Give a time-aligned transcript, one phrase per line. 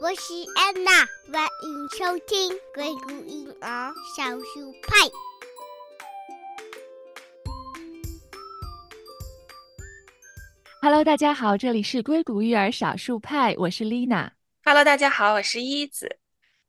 [0.00, 0.92] 我是安娜，
[1.32, 5.10] 欢迎收听硅谷婴儿小树派。
[10.80, 14.30] Hello，大家好，这里是硅谷育儿少数派，我是 Lina。
[14.64, 16.20] Hello，大家好，我是依子。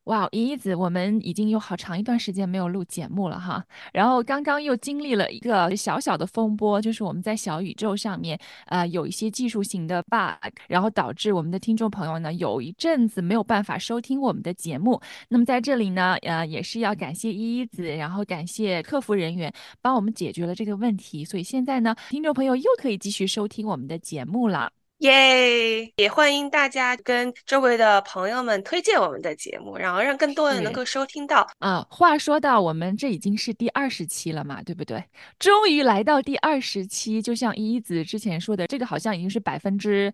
[0.05, 3.63] 哇，依依子，我们已经有好长一段时间没有录节目了哈。
[3.93, 14.99] 然后刚刚又经历了一个小小的风波，就是我们在小宇宙上面，呃，有一些技术型的 bug，然后导致我们的听众朋友呢有一阵子没有办法收听我们的节目。
[15.29, 21.23] 那么在这里呢，呃，也是要感谢依依子，然后感谢客服人员帮我们解决了这个问题。
[21.23, 24.82] 所以现在呢，听众朋友又可以继续收听我们的节目了。
[25.03, 25.91] 耶！
[25.97, 31.45] 也欢迎大家跟周围的朋友们推荐我们的节目，然后让更多人能够收听到。
[31.59, 35.03] 啊，话说到我们这已经是第二十期了嘛，对不对？
[35.37, 40.13] 终于来到第二十期，就像依依子之前说的，这个好像已经是百分之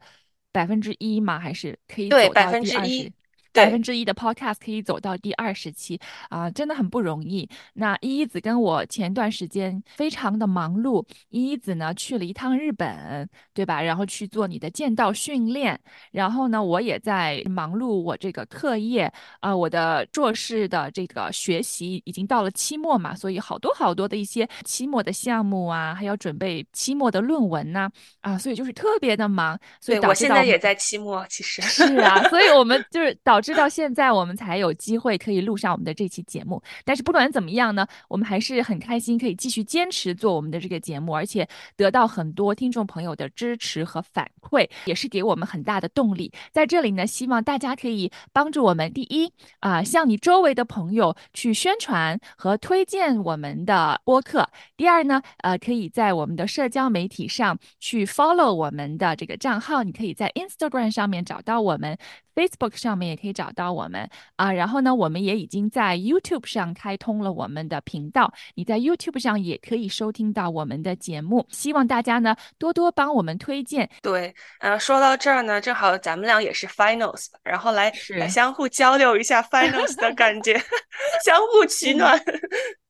[0.52, 1.38] 百分之一嘛？
[1.38, 3.14] 还是可以对百分之一？
[3.52, 7.50] 百分之一的 Podcast 可以走到第二十期啊，真的很不容易。
[7.74, 13.82] 那依依子跟我前段时间非常的忙碌，依依子呢去了一趟日本，对吧？
[13.82, 15.80] 然后去做你的剑道训练，
[16.12, 27.90] 然后呢，我也在忙碌我这个课业啊，我的硕士的这个学习已经到了期末嘛，所以好多好多的一些期末的项目啊，还要准备期末的论文呐
[28.22, 29.60] 啊，所以就是特别的忙。
[29.82, 33.39] 所以我现在也在期末，其实是啊，所以我们就是导。
[33.42, 36.62] 直到现在，我们才有机会可以录上我们的这期节目。
[36.84, 46.32] 但是不管怎么样呢，我们还是很开心，可以继续坚持做我们的这个节目，而且得到很多听众朋友的支持和反馈，也是给我们很大的动力。
[46.52, 54.44] 在这里呢，希望大家可以帮助我们：第一，啊，向你周围的朋友去宣传和推荐我们的播客；
[54.78, 61.98] 第二呢，呃，可以在我们的社交媒体上去 follow 我们的这个账号，你可以在 Instagram 上面找到我们。
[62.36, 71.46] Facebook 上面也可以找到我们啊，然后呢，我们也已经在 YouTube 上开通了我们的频道，你在 YouTube 上也可以收听到我们的节目。
[71.50, 73.90] 希望大家呢多多帮我们推荐。
[74.02, 77.92] 对，呃，说到这儿呢，正好咱们俩也是 Finals，然后来
[78.30, 80.54] 相互交流一下 Finals 的感觉，
[81.26, 82.20] 相互取暖。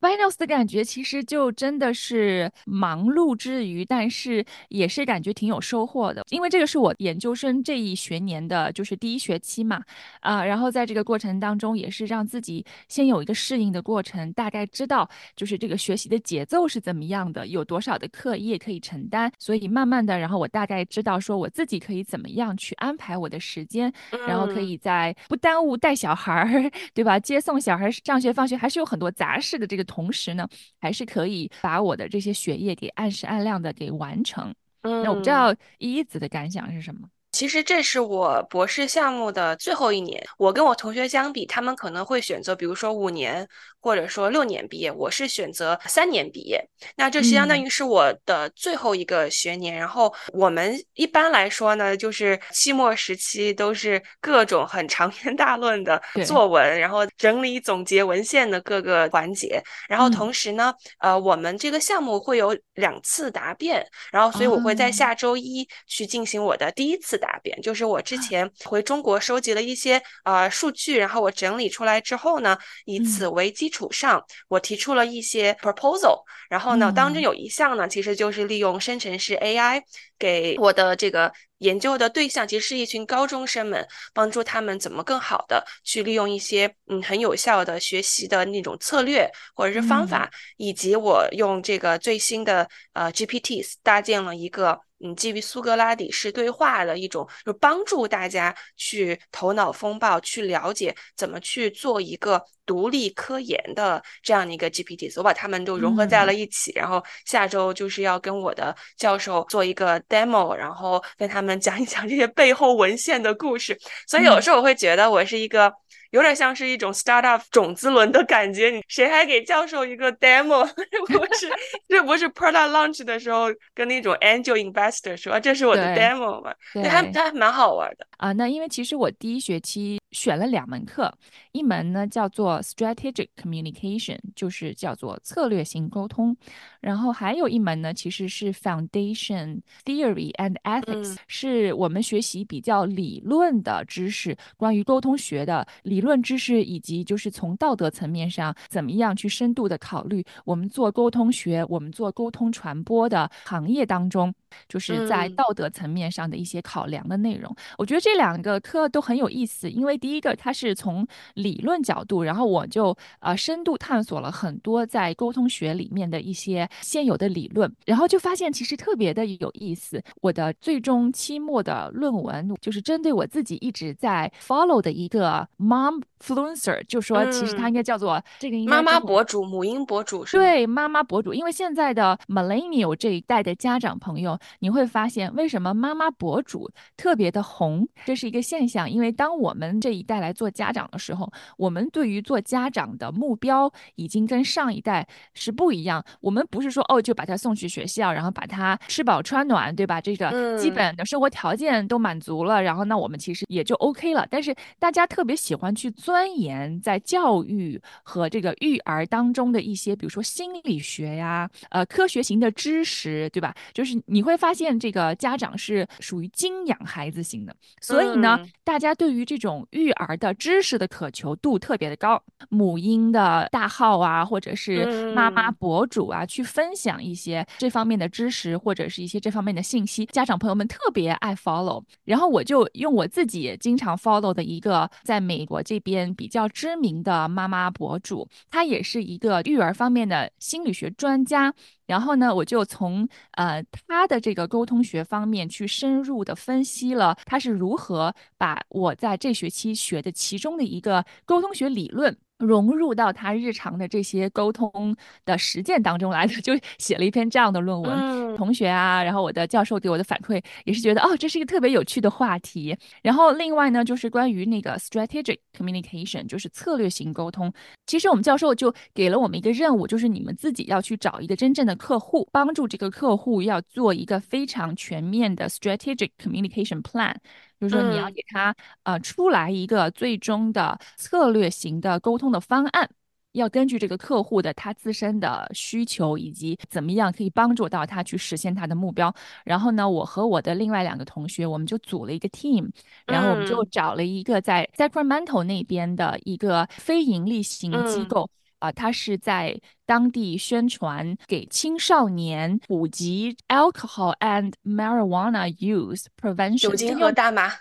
[0.02, 9.82] Finals 的感觉其实就真的是忙碌之余，但是也是感觉挺有收获的，因为这个是我研究生这一学年的，就是第一学期嘛，
[10.22, 23.92] 啊，然后在这个过程当中也是让自己先有一个适应的过程，大概知道就是这个学习的节奏是怎么样的，有多少的课业可以承担，所以慢慢的，然后我大概知道说我自己可以怎么样去安排我的时间，
[24.28, 27.20] 然后可以在不耽误带小孩儿， 对吧？
[27.20, 29.84] 接送小孩上学放学，还是有很多杂事的这个。
[29.90, 30.48] 同时呢，
[30.80, 34.54] 还是可以把我的这些学业给按时按量的给完成。
[34.84, 37.10] 嗯，那我不知道依依子的感想是什么。
[37.40, 43.48] 其实这是我博士项目的最后一年，我跟我同学相比，他们可能会选择，比如说五年
[43.80, 46.60] 或者说六年毕业，我是选择三年毕业。
[46.96, 49.76] 那这是相当于是我的最后一个学年。
[49.76, 59.62] 然后我们一般来说呢，就是期末时期都是各种很长篇大论的作文，然后整理总结文献的各个环节。
[59.88, 67.20] 然后同时呢，呃，我们这个项目会有两次答辩，然后所以我会在下周一去进行我的第一次。
[67.20, 79.82] 答辩就是我之前回中国收集了一些呃数据，然后我整理出来之后呢，以此为基础上，我提出了一些 proposal，然后呢，当中有一项呢，其实就是利用生成式 AI
[80.18, 94.80] 给我的这个研究的对象，其实是一群高中生们，帮助他们怎么更好的去利用一些嗯很有效的学习的那种策略或者是方法，以及我用这个最新的呃 GPTs 搭建了一个。
[95.02, 105.12] 嗯，基于苏格拉底式对话的一种，就帮助大家去头脑风暴，去了解怎么去做一个独立科研的这样的一个 GPT。
[105.18, 113.78] 我把它们都融合在了一起，然后下周就是要跟我的教授做一个 demo，然后跟他们讲一讲这些背后文献的故事。
[114.08, 115.74] 所以有时候我会觉得我是一个。
[116.12, 120.68] 有点像是一种 startup 种子轮的感觉，你谁还给教授一个 demo？
[120.90, 121.50] 这不是
[121.88, 126.54] 这不是 product launch 的时候跟那种 angel investor 说这是我的 demo 吗？
[126.74, 128.32] 对，还还蛮好玩的啊。
[128.32, 131.14] 那因为其实我第一学期选了两门课，
[131.52, 136.36] 一门呢叫做 strategic communication，就是叫做策略性沟通，
[136.82, 146.00] 然后还有一门呢其实是 foundation theory and ethics，是我们学习比较理论的知识，关于沟通学的理。
[146.00, 154.34] 理论知识以及就是从道德层面上怎么样去深度的考虑，我们做沟通学，我们做沟通传播的行业当中。
[154.68, 157.56] 就是在嗯道德层面上的一些考量的内容。
[157.78, 161.06] 我觉得这两个课都很有意思，因为第一个它是从
[161.36, 170.02] 理论角度，然后我就呃深度探索了很多在沟通学里面的一些现有的理论，然后就发现其实特别的有意思。
[170.22, 180.38] 我的最终期末的论文就是针对我自己一直在 follow 的一个 mom influencer，就说其实它应该叫做、这个应该妈妈博主、母婴博主是？
[180.38, 188.90] 对妈妈博主，因为现在的 millennial 这一代的家长朋友，你会发现为什么妈妈博主特别的红，这是一个现象。
[188.90, 196.04] 因为当我们这一代来做家长的时候，我们对于做家长的目标已经跟上一代是不一样。
[196.22, 200.00] 我们不是说哦就把他送去学校，然后把他吃饱穿暖，对吧？
[200.02, 204.28] 这个基嗯本的生活条件都满足了，然后那我们其实也就 OK 了。
[204.30, 213.54] 但是大家特别喜欢去钻研在教育和这个育儿当中的一些，比如说心理学呀、呃科学型的知识，对吧？
[213.74, 222.22] 就是你会发现这个家长是属于精养孩子型的，所以呢，嗯大家对于这种育儿的知识的渴求度特别的高。
[222.50, 231.84] 母婴的大号啊，或者是妈妈嗯博主啊，去分享一些这方面的知识或者是一些这方面的信息，家长朋友们特别爱 follow。
[232.06, 241.54] 然后我就用我自己经常 follow 的一个在美国这边比较知名的妈妈博主，她也是一个育儿方面的心理学专家。
[241.90, 252.16] 然后呢，我就从呃他的这个沟通学方面去深入的分析了他是如何把我在这学期学的其中的一个沟通学理论。
[252.40, 254.96] 融入到他日常的这些沟通
[255.26, 257.92] 的实践当中来的， 就写了一篇这样的论文。
[257.92, 262.78] 嗯同学啊，然后我的教授给我的反馈也是觉得，哦，这是一个特别有趣的话题。
[263.02, 267.52] 然后另外呢，就是关于那个 strategic communication，就是策略型沟通。
[267.88, 277.16] 其实我们教授就给了我们一个任务，就是你们自己要去找一个真正的客户，帮助这个客户要做一个非常全面的 strategic communication plan。
[277.60, 282.90] 就是说，你要嗯给他呃出来一个最终的策略型的沟通的方案，
[283.34, 289.14] 要根据这个客户的他自身的需求以及怎么样可以帮助到他去实现他的目标。
[289.44, 292.70] 然后呢，我和我的另外两个同学，我们就组了一个 team，
[293.06, 298.30] 然后我们就嗯找了一个在 Sacramento 那边的一个非盈利型机嗯构。
[298.60, 307.52] 啊、他是在当地宣传给青少年普及 alcohol and marijuana use prevention，酒精和大麻。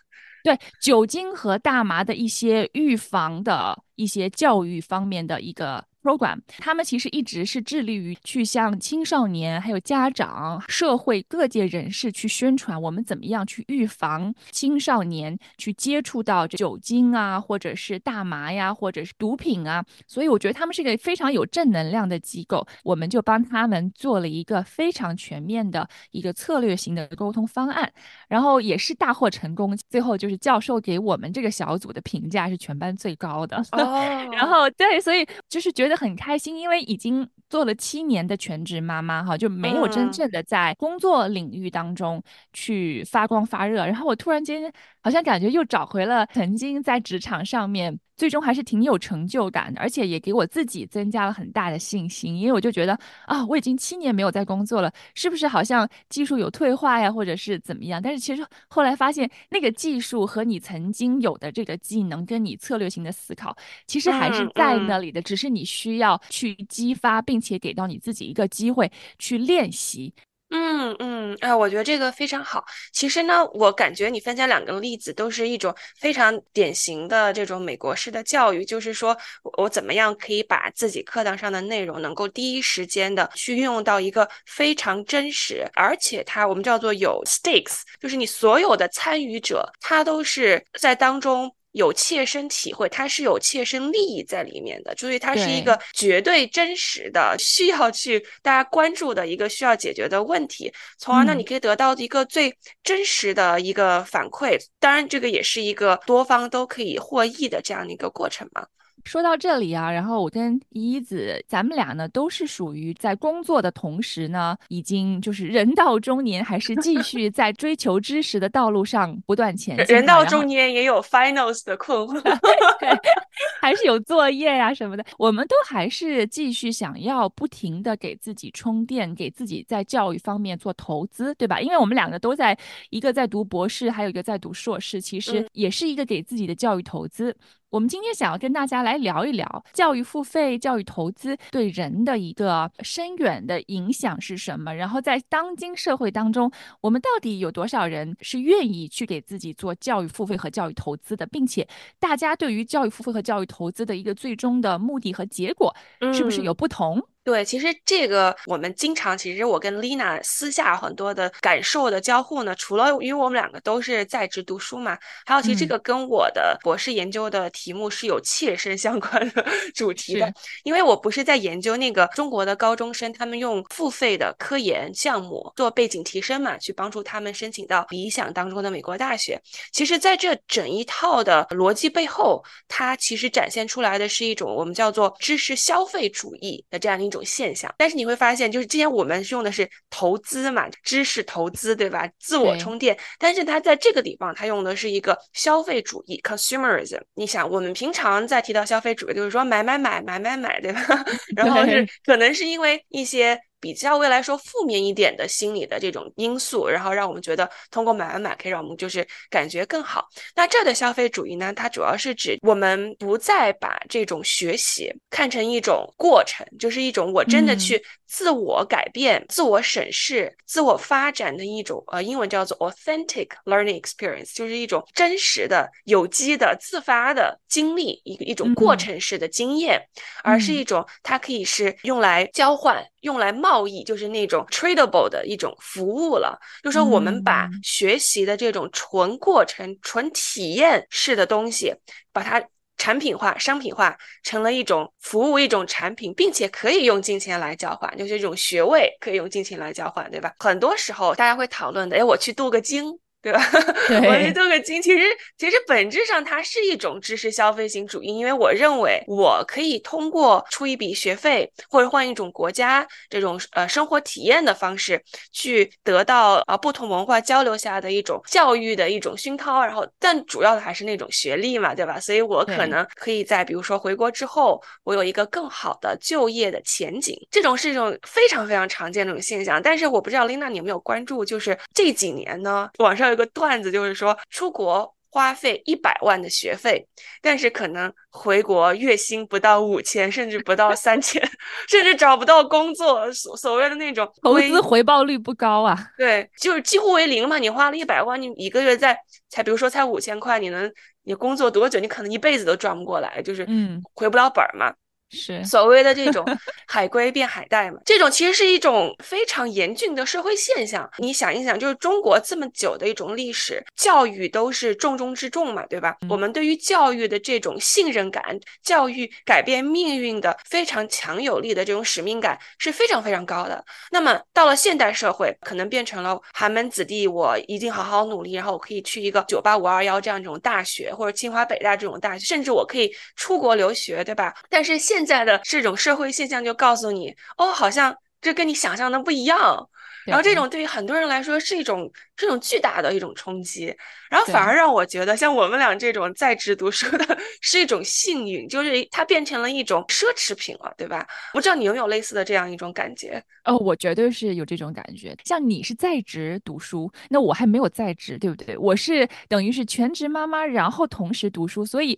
[0.44, 19.84] 对酒精和大麻的一些预防的一些教育方面的一个 program，他们其实一直是致力于去向青少年、还有家长、社会各界人士去宣传我们怎么样去预防青少年去接触到酒精啊，或者是大麻呀，或者是毒品啊。
[20.06, 27.92] 所以我觉得他们是个非常有正能量的机构，我们就帮他们做了一个非常全面的一个策略型的沟通方案。
[28.28, 29.76] 然后也是大获成功。
[29.88, 33.56] 最后就是教授给我们这个小组的评价是全班最高的。
[33.72, 34.02] 哦，
[34.32, 43.85] 然后对，所以就是觉得很开心，因为已经做了七年的全职妈妈哈，就没有真嗯正的在工作领域当中去发光发热。
[43.87, 47.99] 然后我突然间好像感觉又找回了曾经在职场上面。
[48.18, 58.02] 最终还是挺有成就感的，而且也给我自己增加了很大的信心，因为我就觉得啊，我已经七年没有在工作了，是不是好像技术有退化呀，或者是怎么样？
[58.02, 63.56] 但是其实后来发现，那个技术和你曾经有的这个技能，跟你策略性的思考，
[63.87, 70.12] 其实还是嗯在嗯那里的，只是你需要去激发，并且给到你自己一个机会去练习。
[70.50, 72.64] 嗯嗯，哎，我觉得这个非常好。
[72.90, 91.55] 其实呢，我感觉你分享两个例子都是一种非常典型的这种美国式的教育，就是说我我怎么样可以把自己课堂上的内容能够第一时间的去运用到一个非常真实，而且它我们叫做有 stakes，就是你所有的参与者他都是在当中。
[91.78, 104.58] 有切身体会，它是有切身利益在里面的，所以它是一个绝对真实的，需要去大家关注的一个需要解决的问题，从而呢，嗯你可以得到一个最真实的一个反馈。
[104.80, 108.66] 当然，这个也是一个多方都可以获益的这样的一个过程嘛。
[109.05, 119.95] 说到这里啊，然后我跟依子，咱们俩呢都是属于在工作的同时呢，已经就是人到中年，还是继续 在追求知识的道路上不断前进。
[119.95, 122.21] 人到中年也有 finals 的困惑。
[123.61, 131.61] 还是有作业呀什么的，我们都还是继续想要不停的给自己充电，给自己在教育方面做投资，对吧？
[131.61, 132.57] 因为我们两个都在，
[132.90, 137.37] 一个在读博士，还有一个在读硕士，其实也是一个给自己的教育投资。
[137.70, 144.72] 我们今天想要跟大家来聊一聊教育付费、教育投资对人的一个深远的影响是什么？
[144.75, 151.68] 然后在当今社会当中，我们到底有多少人是愿意去给自己做教育付费和教育投资的，并且
[152.00, 155.75] 大家对于教育付费和教育投资的一个最终的目的和结果，
[156.14, 157.06] 是不是有不同？
[157.28, 169.44] 对，其实这个我们经常，其实我跟 Lina 私下很多的感受的交互呢，除了因为我们两个都是在职读书嘛，还有其实这个跟我的博士研究的题目是有切身相关的
[169.76, 170.32] 主题的，
[170.64, 179.38] 因为我不是在研究那个中国的高中生，他们用付费的科研项目做背景提升嘛，去帮助他们申请到理想当中的美国大学。
[179.70, 187.17] 其实，在这整一套的逻辑背后，它其实展现出来的是一种我们叫做知识消费主义的这样的一种。
[187.22, 192.08] 现象，但是你会发现，就是之前我们用的是投资嘛，知识投资，对吧？
[192.18, 192.98] 自我充电。
[193.18, 197.00] 但是它在这个地方，它用的是一个消费主义 （consumerism）。
[197.14, 200.80] 你想，我们平常在提到消费主义，就是说买买买买买买，对吧？
[201.37, 203.40] 然后是可能是因为一些。
[203.60, 210.08] 比较未来说负面一点的心理的这种因素，然后让我们觉得通过买买买可以让我们就是感觉更好。
[210.34, 229.80] 那这的消费主义呢，它主要是指我们不再把这种学习看成一种过程，就是一种我真的去自我改变、自我审视、自我发展的一种呃，英文叫做 authentic learning experience，就是一种真实的、有机的、自发的经历，一个一种过程式的经验，
[230.22, 232.84] 而是一种它可以是用来交换。
[233.00, 241.75] 用来贸易就是那种 tradable 的一种服务了，就说我们把学习的这种纯过程、纯体验式的东西，
[242.12, 242.43] 把它
[242.76, 250.33] 产品化、商品化，成了一种服务、一种产品，并且可以用金钱来交换，就是一种学位可以用金钱来交换，对吧？
[250.38, 252.99] 很多时候大家会讨论的，哎，我去镀个金。
[253.20, 253.40] 对吧？
[253.90, 255.04] 我去镀个金，其实
[255.37, 271.98] 其实本质上它是一种知识消费型主义，因为我认为我可以通过出一笔学费或者换一种国家这种呃生活体验的方式，去得到啊不同文化交流下的一种教育的一种熏陶，然后但主要的还是那种学历嘛，对吧？
[271.98, 279.60] 所以我可能可以在比如说回国之后，我有一个更好的就业的前景，这种是一种非常非常常见的一种现象。
[279.60, 283.07] 但是我不知道 Lina 你有没有关注，就是这几年呢，网上。
[283.08, 286.86] 有个段子就是说，出国花费一百万的学费，
[287.22, 291.20] 但是可能回国月薪不到五千，甚至不到三千，
[291.68, 295.76] 甚至找不到工作，所所谓的那种 投资回报率不高啊。
[295.96, 297.38] 对，就是几乎为零嘛。
[297.38, 298.98] 你花了一百万，你一个月在
[299.30, 300.70] 才，比如说才五千块，你能
[301.04, 301.80] 你工作多久？
[301.80, 304.74] 你可能一辈子都赚不过来，就是嗯，回不了本儿嘛。
[305.10, 306.24] 是所谓的这种
[306.66, 307.78] 海归变海带嘛？
[307.84, 310.88] 这种其实是一种非常严峻的社会现象。
[310.98, 315.96] 你想一想，就是中国这么久的一种历史，教育都是重中之重嘛，对吧？
[316.08, 318.22] 我们对于教育的这种信任感，
[318.62, 323.64] 教育改变命运的非常强有力的这种使命感是非常非常高的。
[323.90, 334.34] 那么到了现代社会，可能变成了寒门子弟，我一定好好努力，然后我可以去一个九八五二幺这样一种大学，或者清华北大这种大学，甚至我可以出国留学，对吧？
[334.50, 339.69] 但是现现在的这种社会现象就告诉你，哦，好像这跟你想象的不一样。
[340.05, 343.73] 然后这种对于很多人来说是一种这种巨大的一种冲击，
[344.11, 351.07] 然后反而让我觉得像我们俩这种在职读书的是一种幸运，就是它变成了一种奢侈品了，对吧？
[351.33, 353.23] 不知道你有没有类似的这样一种感觉？
[353.45, 355.14] 哦，我绝对是有这种感觉。
[355.25, 358.57] 像你是在职读书，那我还没有在职，对不对？
[358.57, 361.97] 我是等于是全职妈妈，然后同时读书，所以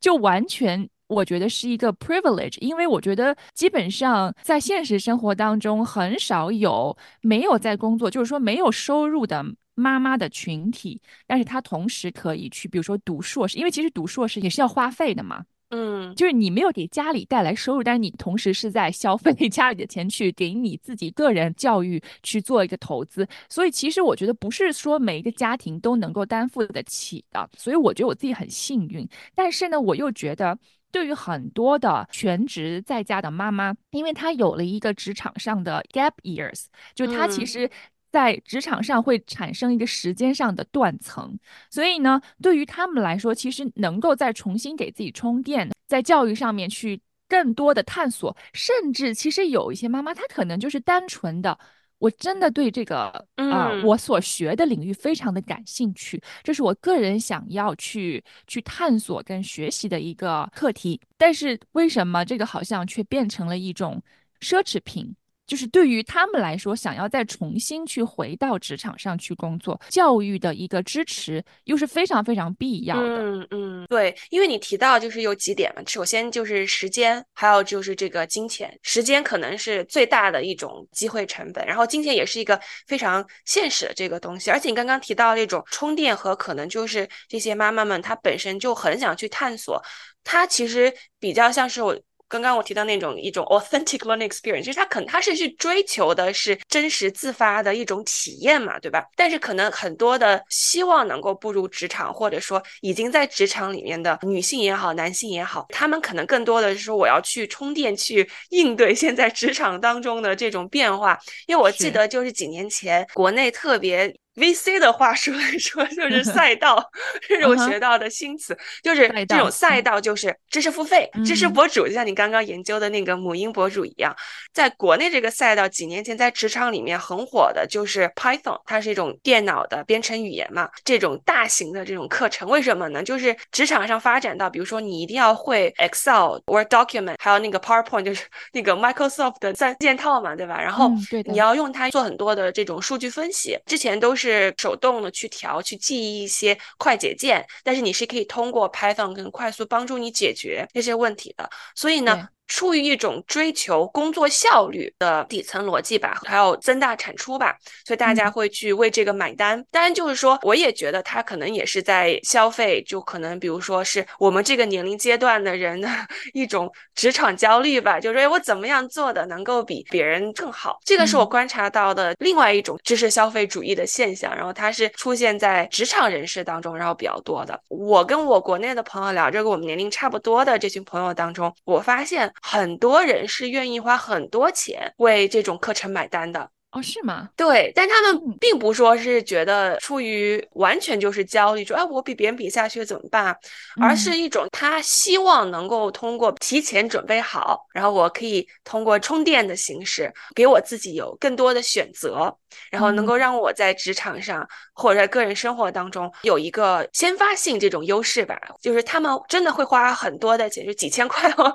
[0.00, 0.88] 就完全。
[1.10, 15.44] 我觉得是一个 privilege，因为我觉得基本上在现实生活当中很少有没有在工作，就是说没有收入的妈妈的群体，但是她同时可以去，比如说读硕士，因为其实读硕士也是要花费的嘛。
[15.72, 30.56] 嗯，就是你没有给家里带来收入，但是你同时是在消费家里的钱去给你自己个人教育去做一个投资，所以其实我觉得不是说每一个家庭都能够担负得起的，所以我觉得我自己很幸运，但是呢，我又觉得。
[30.92, 37.70] 对于很多的全职在家的妈妈，因为她有了一个职场上的 gap years，就她其实，
[38.10, 41.38] 在职场上会产生一个时间上的断层，
[41.70, 51.58] 所以呢，对于他们来说，其实能够再重新给自己充电，在教育上面去更多的探索，甚至其实有一些妈妈，她可能就是单纯的。
[52.00, 52.96] 我真的对这个
[53.36, 61.00] 啊、嗯我所学的领域非常的感兴趣，这是我个人想要去去探索跟学习的一个课题。
[61.16, 64.02] 但是为什么这个好像却变成了一种
[64.40, 65.14] 奢侈品？
[65.50, 73.20] 就是对于他们来说，想要再重新去回到职场上去工作，教育的一个支持又是非常非常必要的。
[73.20, 78.72] 嗯嗯，对，因为你提到就是有几点嘛，首先就是时间，还有就是这个金钱。
[78.84, 84.52] 时间可能是最大的一种机会成本，然后金钱也是一个非常现实的这个东西。
[84.52, 89.82] 而且你刚刚提到那种充电和可能就是这些妈妈们她本身就很想去探索，
[90.22, 92.00] 她其实比较像是我。
[92.30, 99.04] 刚刚我提到那种一种 authentic learning experience，就是他可能他是去追求的是真实自发的一种体验嘛，对吧？
[99.16, 111.18] 但是可能很多的希望能够步入职场，或者说已经在职场里面的女性也好，男性也好，他们可能更多的是说我要去充电，去应对现在职场当中的这种变化。
[111.48, 114.14] 因为我记得就是几年前国内特别。
[114.36, 116.82] VC 的话说来 说就 是赛道，
[117.28, 119.84] 这是我学到的新词，就是这种赛嗯。
[119.84, 121.52] 道就是知识付费、知识嗯。
[121.52, 124.14] 博主，就像你刚刚研究的那个母婴博主一样，
[124.52, 133.02] 在国内这个赛道，几年前在职场里面很火的就是 Python，它是一种电脑的编程语言嘛，这种大型的这种课程，为什么呢？
[133.02, 140.60] 就是职场上发展到，比如说你一定要会 Excel、Word document，还有那个 PowerPoint，就是那个 Microsoft 的三件套嘛，对吧？
[140.60, 140.90] 然后
[141.24, 151.48] 你要用它做很多的这种数据分析，之前都是是手动的去调、去记忆一些快捷键，但是你是可以通过 Python 更快速帮助你解决这些问题的。
[151.74, 159.64] 所以呢，出于一种追求工作效率的底层逻辑吧，还有增大产出吧，所以大家嗯会去为这个买单。
[159.70, 165.88] 当然，就是说，我也觉得他可能也是在消费，就可能比如说是我们这个年龄阶段的人的
[166.34, 170.80] 一种职场焦虑吧，就是说，哎，我怎么样做的能够比别人更好？
[170.84, 177.60] 这个是我嗯观察到的另外一种知识消费主义的现象，然后它是出现在职场人士当中，然后比较多的。
[177.68, 186.50] 我跟我国内的朋友聊这个，我们年龄差不多的这群朋友当中，我发现很多人是愿意花很多钱为这种课程买单的。
[186.72, 187.28] 哦，是吗？
[187.34, 193.36] 对，但他们嗯并不说是觉得出于完全就是焦虑，说哎我比别人比下去怎么办啊？
[193.80, 202.32] 而嗯是一种他希望能够通过提前准备好，然后我可以通过充电的形式，给我自己有更多的选择，
[202.70, 208.38] 然后能够让我在职场上或者在个人生活当中有一个先发性这种优势吧。
[208.60, 211.54] 就是他们真的会花很多的钱，就几千块哦，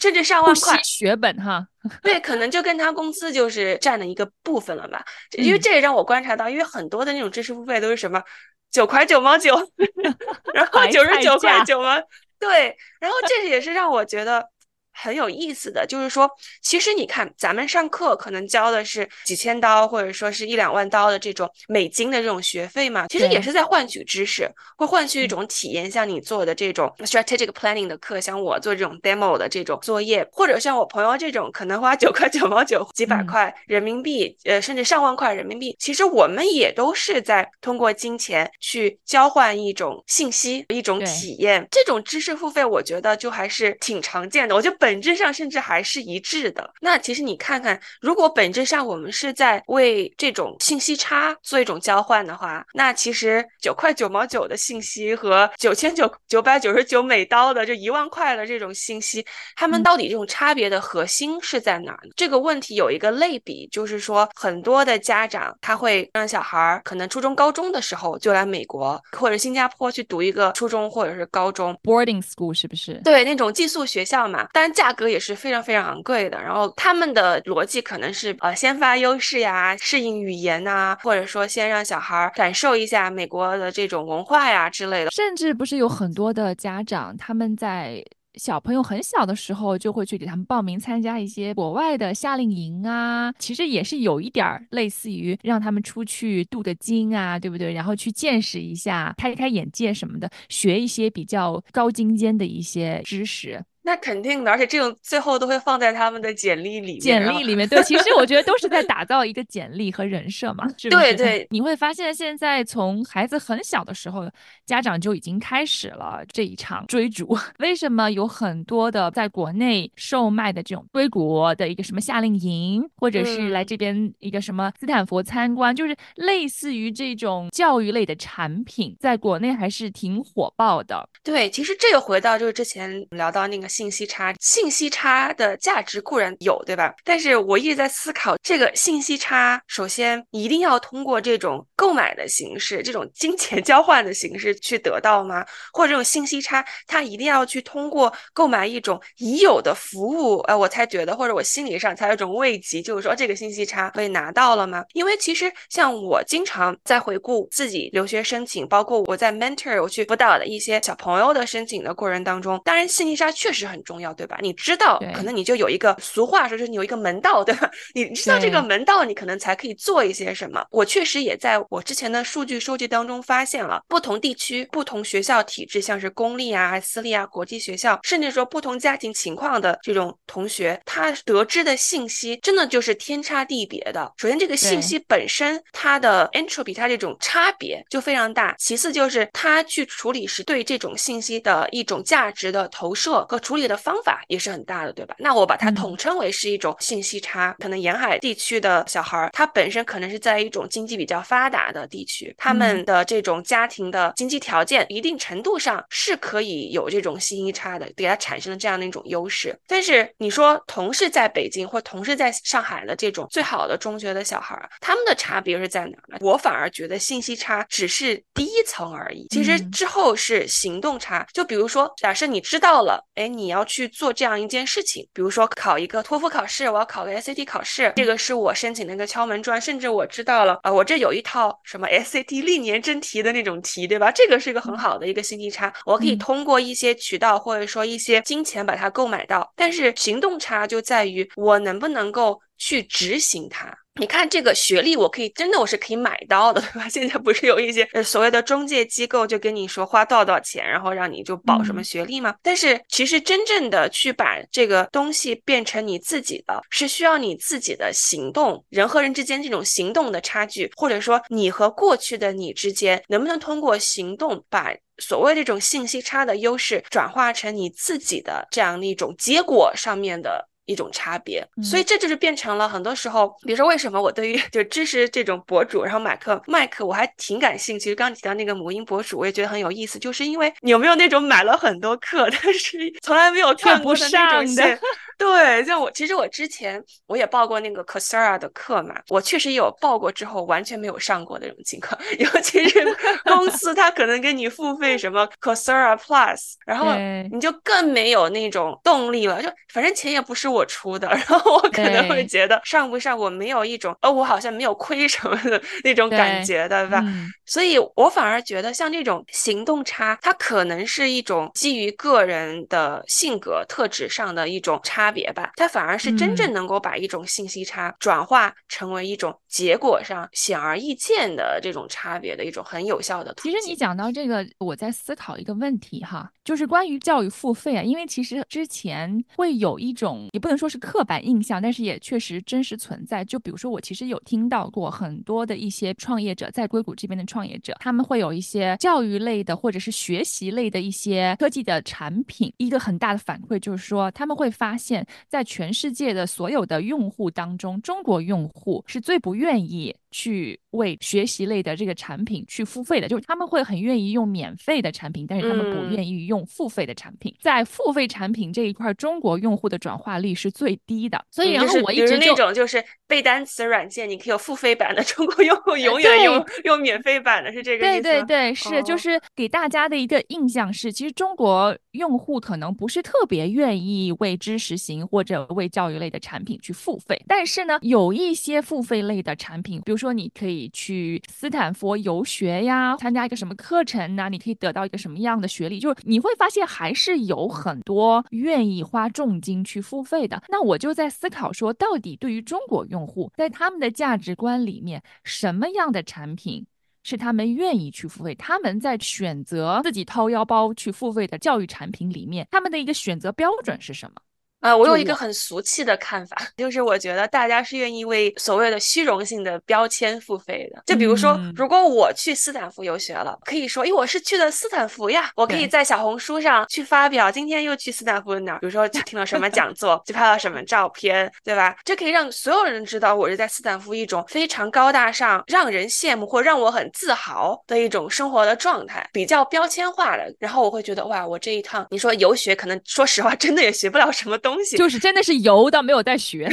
[0.00, 0.98] 甚至上万块惜。
[0.98, 1.66] 血本哈。
[2.02, 5.04] 对，可能就跟他工资就是占了一个部分了吧。
[5.32, 8.22] 因为嗯这也让我观察到，因为很多的那种知识付费都是什么
[8.70, 9.56] 九块九毛九，
[10.54, 12.00] 然后九十九块九毛，
[12.38, 14.51] 对，然后这也是让我觉得。
[14.92, 25.90] 很有意思的，就是说，其实你看，咱们上课可能交的是几千刀，或者说是一两万刀的这种美金的这种学费嘛，其实也是在换取知识，会换取一嗯种体验。
[25.90, 41.66] 像你做的这种 strategic planning 的课，像我做这种 demo 的这种作业，或者像我朋友这种可能花九块九毛九、几百嗯块人民币，呃，甚至上万块人民币，其实我们也都是在通过金钱去交换一种信息、一种体验。
[41.70, 44.54] 这种知识付费，我觉得就还是挺常见的。
[44.54, 46.68] 我觉得本质上甚至还是一致的。
[46.80, 62.10] 那其实你看看，如果本质上我们是在为这种信息差做一种交换的话，那其实九块九毛九的信息和九千九九百九十九美刀的这一万块的这种信息，他们嗯到底这种差别的核心是在哪儿呢？
[62.16, 73.00] 这个问题有一个类比，就是说很多的家长他会让小孩儿可能初中、高中的时候就来美国或者新加坡去读一个初中或者是高中，boarding school 是不是？
[73.04, 76.40] 对，那种寄宿学校嘛，当价格也是非常非常昂贵的。
[76.42, 85.10] 然后他们的逻辑可能是呃先发优势呀，适应语言呐、或者说先让小孩感受一下美国的这种文化呀之类的。
[85.10, 88.04] 甚至不是有很多的家长，他们在
[88.36, 97.74] 小朋友很小的时候就会去给他们报名参加一些国外的夏令营啊，其实也是有一点儿类似于让他们出去镀个金啊，对不对？
[97.74, 103.62] 然后去见识一下，开开眼界什么的，学一些比较高精尖的一些知识。
[103.82, 107.00] 那肯定的，而且这种最后都会放在他们的简历里面。
[107.00, 111.02] 简历里面，对，其实我觉得都是在 打造一个简历和人设嘛，是不是？
[111.02, 114.30] 对对 你会发现现在从孩子很小的时候，
[114.64, 117.36] 家长就已经开始了这一场追逐。
[117.58, 131.08] 为什么有很多的在国内售卖的这种归国的一个什么夏令营，或者是来嗯这边一个什么斯坦福参观，就是类似于这种教育类的产品，在国内还是挺火爆的。
[131.24, 136.94] 对，其实这个回到就是之前聊到那个信息差，信息差的价值固然有，对吧？
[137.04, 145.44] 但是我一直在思考，这个信息差，首先一定要通过这种购买的形式，这种金钱 交换的形式去得到吗？
[145.72, 154.84] 或者这种信息差，它一定要去通过购买一种已有的服务，呃，我才觉得，或者我心理上才有一种慰藉，就是说这个信息差被拿到了吗？
[154.92, 164.38] 因为其实像我经常在回顾自己留学申请，包括我在 mentor 我去辅导的一些小朋友的申请的过程当中，当然信息差确实很重要，对吧？
[164.40, 167.70] 你知道，可能你就有一个俗话说，就是你有一个门道，对吧？
[167.94, 170.64] 你知道这个门道，你可能才可以做一些什么。
[170.70, 184.12] 我确实也在我之前的数据收集当中发现了，不同地区、不同学校体制，像是公立啊、私立啊、国际学校，甚至说不同家庭情况的这种同学，他得知的信息真的就是天差地别的。
[184.16, 188.54] 首先，这个信息本身它的 entropy，它这种差别就非常大。
[188.58, 195.14] 其次，就是他去处理时对这种信息的一种价值的投射和处理的方法也是很大的，对吧？
[195.18, 197.54] 那我把它统称为是一种信息差。
[197.58, 209.58] 可能沿海地区的小孩儿，他本身可能是在一种经济比较发达的地区，他们的这种家庭的经济条件一定程度上是可以有这种信息差的，给他产生了这样的一种优势。
[209.66, 216.18] 但是你说同是在北京或同是在上海的这种最好的中学的小孩儿，他们的差别是在哪呢？
[216.20, 221.26] 我反而觉得信息差只是第一层而已，其实之后是行动差。
[221.32, 229.60] 就比如说，假设你知道了，哎，你要去做这样一件事情，比如说考一个托福考试，我要考个 SAT 考试，这个是我申请的一个敲门砖。
[229.60, 234.10] 甚至我知道了，啊，我这有一套什么 SAT 历年真题的那种题，对吧？
[234.10, 239.52] 这个是一个很好的一个信息差，我可以通过一些渠道或者说一些金钱把它购买到。
[239.56, 243.76] 但是行动差就在于我能不能够去执行它。
[244.00, 246.88] 你看这个学历，我可以真的我是可以买到的，对吧？
[246.88, 252.34] 现在不是有一些呃所谓的中介机构就跟你说花多少多少钱，然后让你就保什么学历吗？
[252.40, 270.48] 但是其实真正的去把这个东西变成你自己的，是需要你自己的行动，人和人之间这种行动的差距，或者说你和过去的你之间，能不能通过行动把所谓这种信息差的优势转化成你自己的这样的一种结果上面的。
[270.66, 277.94] 一种差别，所以这就是变成了很多时候，比如说为什么我对于就知识这种博主，然后马克麦克我还挺感兴趣。
[277.94, 284.78] 刚提到那个母婴博主，我也觉得很有意思，就是因为你有没有那种买了很多课，但是从来没有看过的那种线？
[285.22, 292.84] 对，像我其实我之前我也报过那个 Coursera 的课嘛，我确实也有报过之后完全没有上过的这种情况， 尤其是
[293.24, 296.94] 公司他可能给你付费什么 Coursera Plus，然后
[297.32, 300.52] 你就更没有那种动力了，就反正钱也不是。
[300.52, 307.02] 我出的， 然后我可能会觉得上不上我没有一种，呃，我好像没有亏什么的那种感觉，对吧？
[307.46, 315.52] 所以我反而觉得像这种行动差，它可能是一种基于个人的性格特质上的一种差别吧。
[315.56, 323.34] 它反而是真正能够把一种信息差转化成为一种结果上显而易见的这种差别的一种很有效的。
[323.42, 330.42] 其实你讲到这个，我在思考一个问题哈，就是关于教育付费啊，因为其实之前会有一种也。
[330.42, 333.24] 不能说是刻板印象，但是也确实真实存在。
[333.24, 342.52] 就比如说，我其实有听到过很多的一些创业者，在硅谷这边的创业者，他们会有一些教育类的或者是学习类的一些科技的产品。
[342.56, 357.34] 一个很大的反馈就是说，他们会发现，在全世界的所有的用户当中，中国用户是最不愿愿意去为学习类的这个产品去付费的，就是他们会很愿意用免费的产品，但是他们不愿意用付费的产品。
[357.40, 361.24] 在付费产品这一块，中国用户的转化率是最低的。
[361.30, 368.02] 所以，然后我一直那种就是背单词软件，你可以有付费版的，中国用户永远用用免费版的，是这个意思。
[368.02, 380.01] 对对对，是就是给大家的一个印象是，其实中国用户可能不是特别愿意为知识型或者为教育类的产品去付费，但是呢，有一些付费类的产品，比如。
[380.02, 384.28] 说你可以去斯坦福游学呀，参加一个什么课程呢？
[384.28, 385.78] 你可以得到一个什么样的学历？
[385.78, 390.42] 就是你会发现还是有很多愿意花重金去付费的。
[390.48, 396.66] 那我就在思考说，到底对于中国用户，在他们的价值观里面，什么样的产品
[397.04, 398.34] 是他们愿意去付费？
[398.34, 404.16] 他们在选择自己掏腰包去付费的教育产品里面，他们的一个选择标准是什么？
[404.62, 410.80] 啊，我有一个很俗气的看法，就是我觉得大家是愿意为所谓的虚荣性的标签付费的。
[410.86, 421.76] 就比如说，嗯如果我去斯坦福游学了，可以说，诶，我是去的斯坦福呀，我可以在小红书上去发表今天又去斯坦福哪儿，比如说去听了什么讲 座，去拍了什么照片，对吧？
[421.84, 430.32] 这可以让所有人知道我是在斯坦福一种非常高大上、让人羡慕或让我很自豪的一种生活的状态，比较标签化的。
[430.38, 436.48] 然后我会觉得，哇，我这一趟你说游学，可能说实话，真的也学不了什么东西， 就是真的是油到没有在学。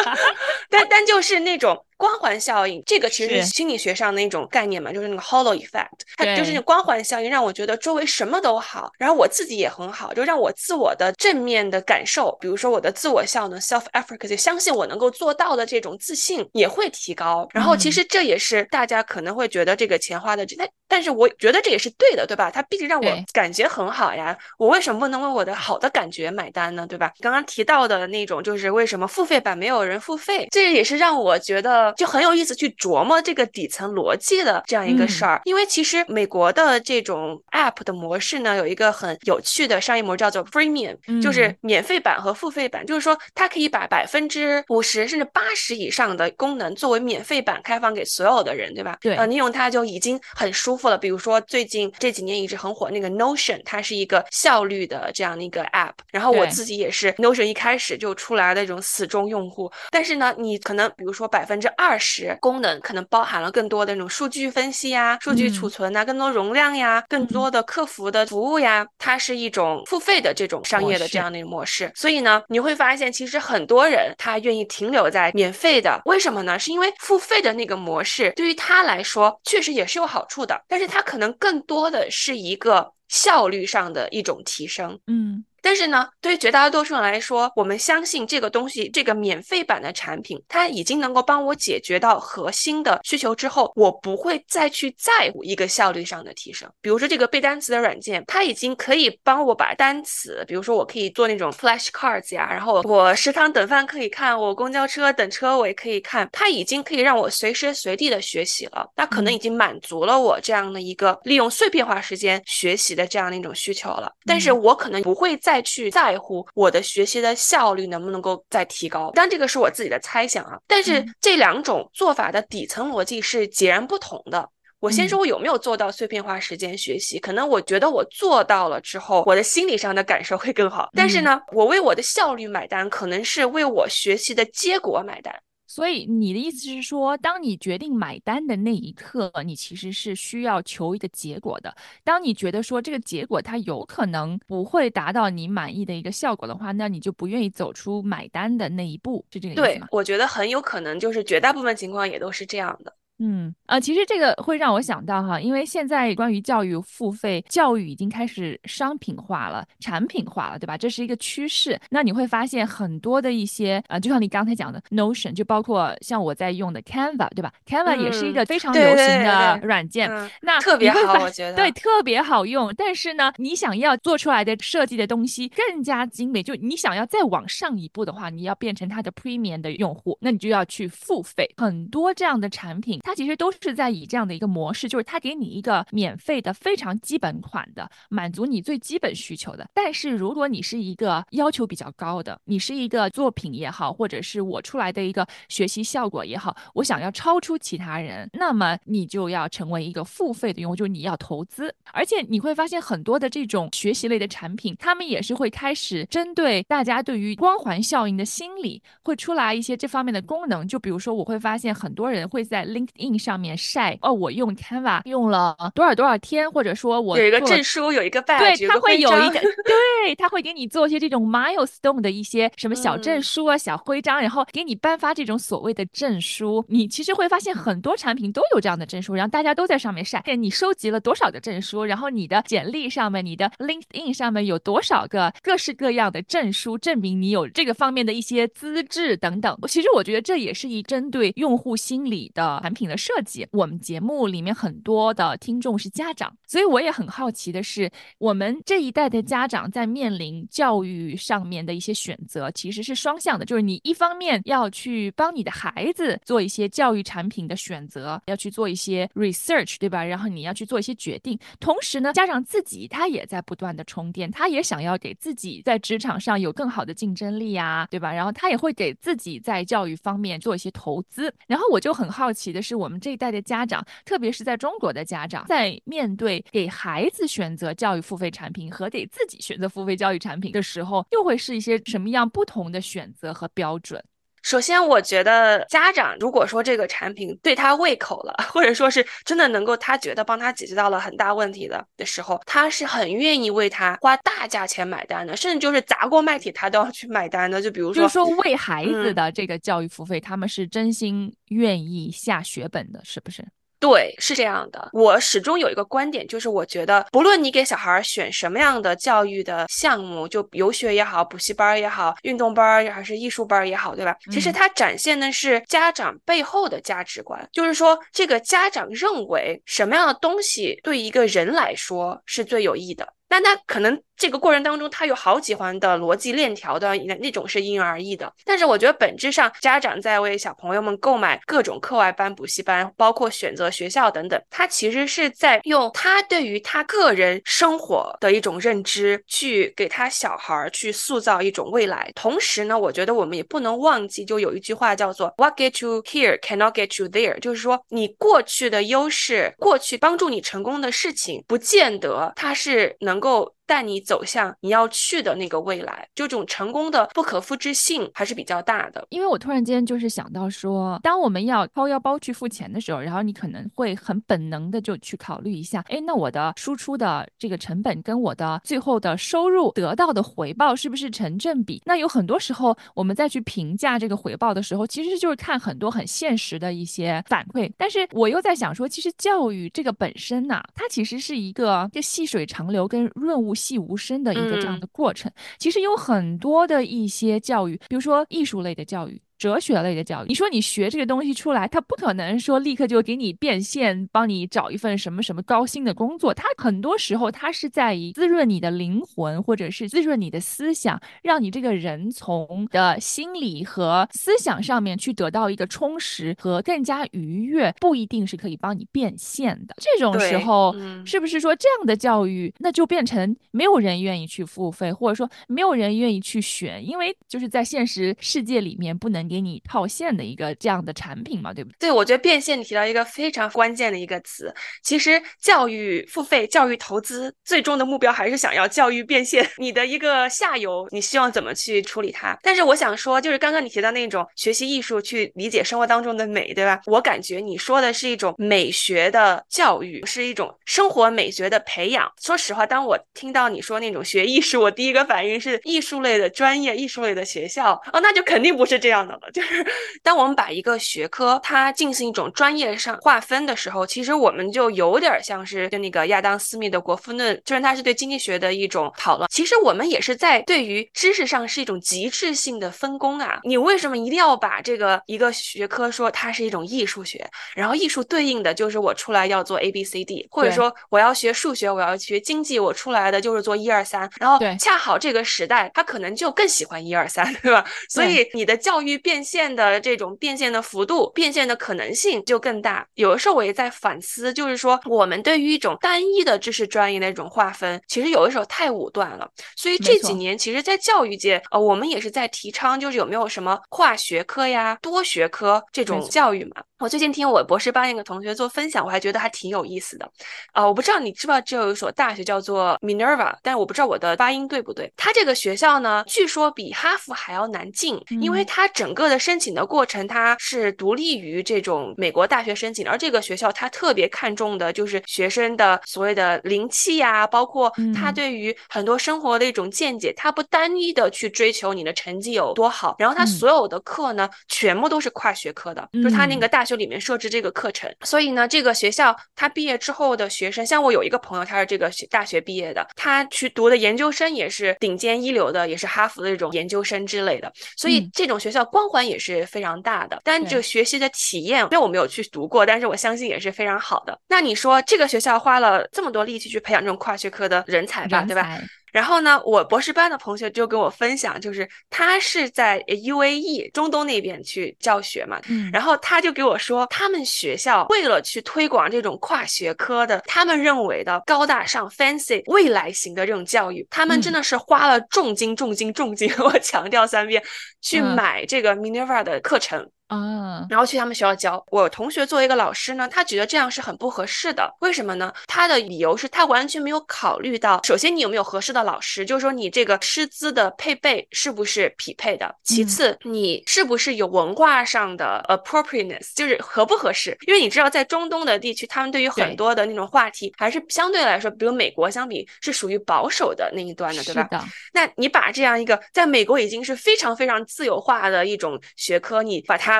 [0.68, 17.46] 但但就是那种光环效应，这个其实是是心理学上的一种概念嘛，就是那个 hollow effect，它就是对那光环效应，让我觉得周围什么都好，然后我自己也很好，就让我自我的正面的感受，比如说我的自我效能 self efficacy，相信我能够做到的这种自信也会提高。
[17.52, 22.50] 然后其嗯实这也是大家可能会觉得这个钱花的值，但但是我觉得这也是对的，对吧？
[22.50, 26.86] 它毕竟让我感觉很好呀，我为什么不能为我的好的感觉买单呢？
[26.86, 27.12] 对吧？
[27.20, 35.40] 刚刚提到的那种，就是为什么付费版没有人付费，这也是让我觉得就很有意思去琢磨这个底层逻辑的这样一个事儿。
[35.44, 41.56] 因为其实美国的这种 app 的模式呢，有一个很有趣的商业模式叫做 freemium，、就是嗯。
[41.62, 48.98] 免费版和付费版，就是说它可以把百分之五十甚至八十以上的功能作为免费版开放给所有的人，对吧？
[49.00, 49.14] 对。
[49.14, 50.98] 呃，你用它就已经很舒服了。
[50.98, 71.90] 比如说最近这几年一直很火那个 Notion，它是一个效率的这样的一个 app，然后我自己也是 Notion 一开始就出来的这种死忠用户，但是呢，你可能比如说百分之二十功能可能包含了更多的那种数据分析呀、数据储嗯存呐、更多容量呀、更多的客服的服务呀，它是一种付费的这种商业的这样的一个模式。
[71.94, 76.58] 所以呢，你会发现其实很多人他愿意停留在免费的，为什么呢？
[76.58, 84.98] 是因为付费的那个模式对于他来说确实也是有好处的，但是它可能更多的是一个效率上的一种提升。
[85.06, 96.70] 嗯但是呢，对于绝大多数人来说，我们相信这个东西，这个免费版的产品，它已经能够帮我解决到核心的需求之后，我不会再去在乎一个效率上的提升。
[96.80, 108.88] 比如说这个背单词的软件，它已经可以帮我把单词，比如说我可以做那种 flashcards 呀，然后我食堂等饭可以看，我公交车等车我也可以看，它已经可以让我随时随地的学习了。
[108.96, 114.12] 那可能嗯已经满足了我这样的一个利用碎片化时间学习的这样的一种需求了。
[114.26, 120.58] 但是嗯我可能不会再去在乎我的学习的效率能不能够再提高，当然这个是我自己的猜想啊。
[120.66, 124.46] 但是嗯这两种做法的底层逻辑是截然不同的。
[124.80, 130.88] 我先嗯说我有没有做到碎片化时间学习，可能我觉得我做到了之后，我的心理上的感受会更好。
[130.94, 135.34] 但是嗯呢，我为我的效率买单，可能是为我学习的结果买单。
[135.70, 141.72] 所以你的意思是说，当你决定买单的那一刻，你其实是需要求一个结果的。
[142.02, 152.92] 当你觉得说这个结果它有可能不会达到你满意的一个效果的话，那你就不愿意走出买单的那一步，是这个意思吗？，对我觉得很有可能就是绝大部分情况也都是这样的。
[153.22, 160.76] 嗯，呃，其实这个会让我想到哈，因为现在关于教育付费，教育已经开始商品化了、产品化了，对吧？
[160.76, 161.78] 这是一个趋势。
[161.90, 170.10] 那你会发现很多的一些，呃，就像你刚才讲的 Notion，就包括像我在用的 Canva，对吧？Canva 也是一嗯个非常流行的软件。
[170.10, 171.56] 嗯，那特别好，我觉得。
[171.56, 172.72] 对，特别好用。
[172.74, 181.46] 但是呢，你想要做出来的设计的东西更加精美，就你想要再往上一步的话，你要变成它的 Premium 的用户，那你就要去付费。
[181.58, 189.68] 很多这样的产品，它其实都是在以这样的一个模式，就是它给你一个免费的、非常基本款的，满足你最基本需求的。
[189.74, 201.74] 但是如果你是一个要求比较高的，你是一个作品也好，或者是我出来的一个学习效果也好，我想要超出其他人，那么你就要成为一个付费的用户，就是你要投资。
[201.92, 210.64] 而且你会发现很多的这种学习类的产品，他们也是会开始针对大家对于光环效应的心理，会出来一些这方面的功能。
[210.68, 226.64] 就比如说，我会发现很多人会在 LinkedIn 上面晒，哦，我用 Canva 用了多少多少天，或者说我有一个证书，有一个 badge， 对，它有个徽章会有一个，对，他会给你做一些这种 milestone 的一些什么小证嗯书啊、小徽章，然后给你颁发这种所谓的证书。
[226.68, 239.56] 你其实会发现很多产品都有这样的证书，然后大家都在上面晒，你收集了多少的证书，然后你的简历上面、你的 LinkedIn 上面有多少个各式各样的证书，证明你有这个方面的一些资质等等。
[239.68, 243.46] 其实我觉得这也是一针对用户心理的产品的设计。
[243.52, 260.04] 我们节目里面很多的听众是家长，所以我也很好奇的是，我们这一代的家长在面临教育上面的一些选择，其实是双向的，就是你一方面要去帮你的孩子做一些教育产品的选择，要去做一些 research，对吧？
[260.04, 268.12] 然后你要去做一些决定，同时呢，家长自己他也在不断的充电，他也想要给自己在职场上有更好的竞争力呀，对吧？
[268.12, 271.32] 然后他也会给自己在教育方面做一些投资。
[271.46, 284.00] 然后我就很好奇的是，是我们这一代的家长，特别是在中国的家长，在面对给孩子选择教育付费产品和给自己选择付费教育产品的时候，又会是一些什么样不同的选择和标准？
[284.42, 297.60] 首先，我觉得家长如果说这个产品对他胃口了， 或者说是真的能够他觉得帮他解决到了很大问题的的时候，他是很愿意为他花大价钱买单的，甚至就是砸锅卖铁他都要去买单的。
[297.60, 303.44] 就比如说，就是说为孩子的这个教育付费，他们是真心愿意下血本的，是不是？
[303.80, 304.90] 对，是这样的。
[304.92, 314.14] 我始终有一个观点，就是我觉得，不论你给小孩选什么样的教育的项目，就游学也好，补习班也好，运动班还是艺术班也好，对吧？
[314.30, 323.08] 其实它展现的是家长背后的价值观，就是说，这个家长认为什么样的东西对一个人来说是最有益的。
[323.30, 328.30] 但他可能这个过程当中，他有好几环的逻辑链条的那那种是因人而异的。
[328.44, 342.10] 但是我觉得本质上，家长在为小朋友们购买各种课外班、补习班，包括选择学校等等，他其实是在用他对于他个人生活的一种认知，去给他小孩去塑造一种未来。
[342.16, 353.19] 同时呢，我觉得我们也不能忘记，就有一句话叫做 “What get you here cannot get you there”，就是说你过去的优势、过去帮助你成功的事情，不见得它是能。
[353.20, 359.06] 能够带你走向你要去的那个未来，就这种成功的不可复制性还是比较大的。
[359.10, 371.80] 因为我突然间就是想到说，当我们要掏腰包去付钱的时候，然后你可能会很本能的就去考虑一下，哎，那我的输出的这个成本跟我的最后的收入得到的回报是不是成正比？
[371.86, 377.70] 那有很多时候我们再去评价这个回报的时候，其实就是看很多很现实的一些反馈。
[377.78, 389.20] 但是我又在想说，其实教育这个本身呢，它其实是一个就细水长流跟润物细无声的一个这样的过程，其实有很多的一些教育，比如说艺术类的教育。
[389.40, 396.34] 哲学类的教育，你说你学这个东西出来，他不可能说立刻就给你变现，帮你找一份什么什么高薪的工作。
[396.34, 409.74] 他很多时候，他是在以滋润你的灵魂，或者是滋润你的思想，让你这个人从的心理和思想上面去得到一个充实和更加愉悦，不一定是可以帮你变现的。
[409.78, 410.76] 这种时候，
[411.06, 419.29] 是不是说这样的教育，那就变成没有人愿意去付费，或者说没有人愿意去选，因为就是在现实世界里面不能。
[419.30, 421.76] 给你套现的一个这样的产品嘛，对不对？
[421.78, 424.52] 对，我觉得变现你提到一个非常关键的一个词。
[424.82, 429.48] 其实教育付费、教育投资，最终的目标还是想要教育变现。
[429.58, 432.36] 你的一个下游，你希望怎么去处理它？
[432.42, 436.80] 但是我想说，就是刚刚你提到那种学习艺术去理解生活当中的美，对吧？
[436.86, 442.10] 我感觉你说的是一种美学的教育，是一种生活美学的培养。
[442.20, 449.19] 说实话，当我听到你说那种学艺术，我第一个反应是艺术类的专业、艺术类的学校哦，那就肯定不是这样的。
[449.32, 449.66] 就是
[450.02, 459.28] 当我们把一个学科它进行一种专业上划分的时候，其实我们就有点像是就那个亚当斯密的《国富论》，虽然它是对经济学的一种讨论。
[459.30, 463.38] 其实我们也是在对于知识上是一种极致性的分工啊。
[463.44, 467.28] 你为什么一定要把这个一个学科说它是一种艺术学？
[467.54, 474.10] 然后艺术对应的就是我出来要做 A B C D，或者说我要学数学，我要学经济，我出来的就是做一二三。
[474.18, 477.64] 然后恰好这个时代他可能就更喜欢一二三，对吧？
[477.88, 479.09] 所以你的教育变。
[479.10, 482.86] 变现的这种变现的幅度、变现的可能性就更大。
[482.94, 489.28] 有的时候我也在反思，就是说我们对于一种单一的知识专业的一种划分，其实有的时候太武断了。
[489.56, 496.62] 所以这几年，其实，在教育界，呃，我们也是在提倡，就是有没有什么跨学科呀、多学科这种教育嘛。
[496.80, 500.10] 我最近听我博士班一个同学做分享，我还觉得还挺有意思的。
[500.54, 504.90] 啊，我不知道你知不知道，这有一所大学叫做 Minerva，但是我不知道我的发音对不对。
[504.96, 512.88] 它这个学校呢，据说比哈佛还要难进，因为它整个的申请的过程，它是独立于这种美国大学申请。
[512.88, 522.96] 而这个学校它特别看重的就是学生的所谓的灵气呀，包括他对于很多生活的一种见解，他不单一的去追求你的成绩有多好。
[522.98, 526.64] 然后他所有的课呢，全部都是跨学科的，就是他那个大。
[526.70, 527.90] 学里面设置这个课程。
[528.02, 537.52] 所以呢，这个学校他毕业之后的学生，像我有一个朋友，他是这个学大学毕业的，他去读的研究生也是顶尖一流的，也是哈佛的这种研究生之类的。
[537.76, 540.20] 所以这种学校光环也是非常大的。
[540.24, 544.18] 但这个学习的体验，虽然我没有去读过，但是我相信也是非常好的。
[544.28, 548.58] 那你说这个学校花了这么多力气去培养这种跨学科的人才吧，对吧？
[548.92, 567.42] 然后呢，我博士班的同学就跟我分享，就是他是在 UAE 中东那边去教学嘛，嗯，然后他就给我说，他们学校为了去推广这种跨学科的，他们认为的高大上、fancy、未来型的这种教育，他们真的是花了重金、重金、重金， 我强调三遍，
[567.80, 569.90] 去买这个 Minerva 的课程。
[570.10, 571.64] 啊，然后去他们学校教。
[571.70, 574.68] 我同学作为一个老师呢，他觉得这样是很不合适的。
[574.80, 575.32] 为什么呢？
[575.46, 582.52] 他的理由是他完全没有考虑到，首先你有没有合适的老师，就是说你这个师资的配备是不是匹配的。
[582.64, 587.38] 其次，你是不是有文化上的 appropriateness，就是合不合适？
[587.46, 594.64] 因为你知道，在中东的地区，他们对于很多的那种话题，还是相对来说，比如美国相比，是属于保守的那一端的，对吧？
[594.92, 599.99] 那你把这样一个在美国已经是非常非常自由化的一种学科，你把它。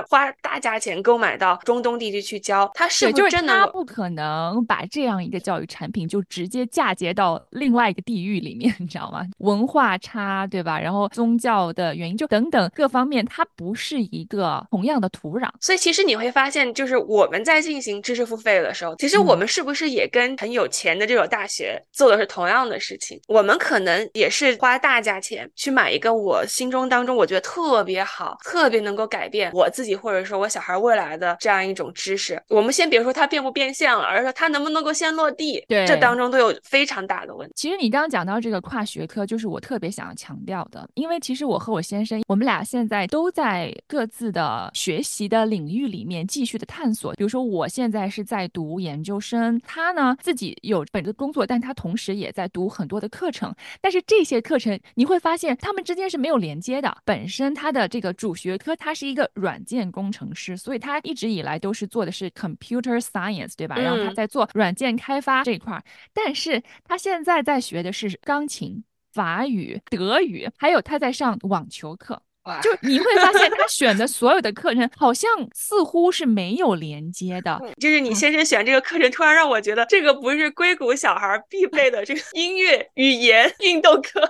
[0.09, 3.53] 花大价钱购买到中东地区去教，他是不是真的？
[3.53, 9.27] 他不可能把这样一个教育产品就直接嫁接到另外一个地域里面， 你知道吗？
[9.39, 10.79] 文化差，对吧？
[10.81, 15.49] 然后宗教的原因，就等等各方面，它不是一个同样的土壤。
[15.61, 23.21] 所以其实你会发现，就是我们在进行知识付费的时候，其实我们是不是也跟很有钱的这种大学做的是同样的事情？
[23.29, 29.90] 我们可能也是花大价钱去买一个我心中当中我觉得特别好、特别能够改变我自己。
[29.95, 37.55] 或者说我小孩未来的这样一种知识，我们先别说它变不变现了，而是说它能不能够先落地，对，这当中都有非常大的问题。
[37.57, 47.15] 其实你刚刚讲到这个跨学科，就是我特别想要强调的，因为其实我和我先生，我们俩现在都在各自的学习的领域里面继续的探索。
[47.15, 53.55] 比如说我现在是在读研究生，他呢自己有本职工作，但他同时也在读很多的课程。
[53.81, 56.97] 但是这些课程你会发现，他们之间是没有连接的。
[57.05, 59.80] 本身它的这个主学科，它是一个软件。
[59.93, 63.77] 工程师，所以他一直以来都是做的是 computer science，对吧？
[63.77, 72.21] 然后他在做软件开发这一块儿，但是他现在在学的是钢琴、法语、德语，还有他在上网球课。
[72.63, 77.61] 就你会发现，他选的所有的课程好像似乎是没有连接的。
[77.79, 84.21] 就是你先生选这个课程，突然让我觉得这个不是硅谷小孩必备的这个 音乐、语言、 运动课，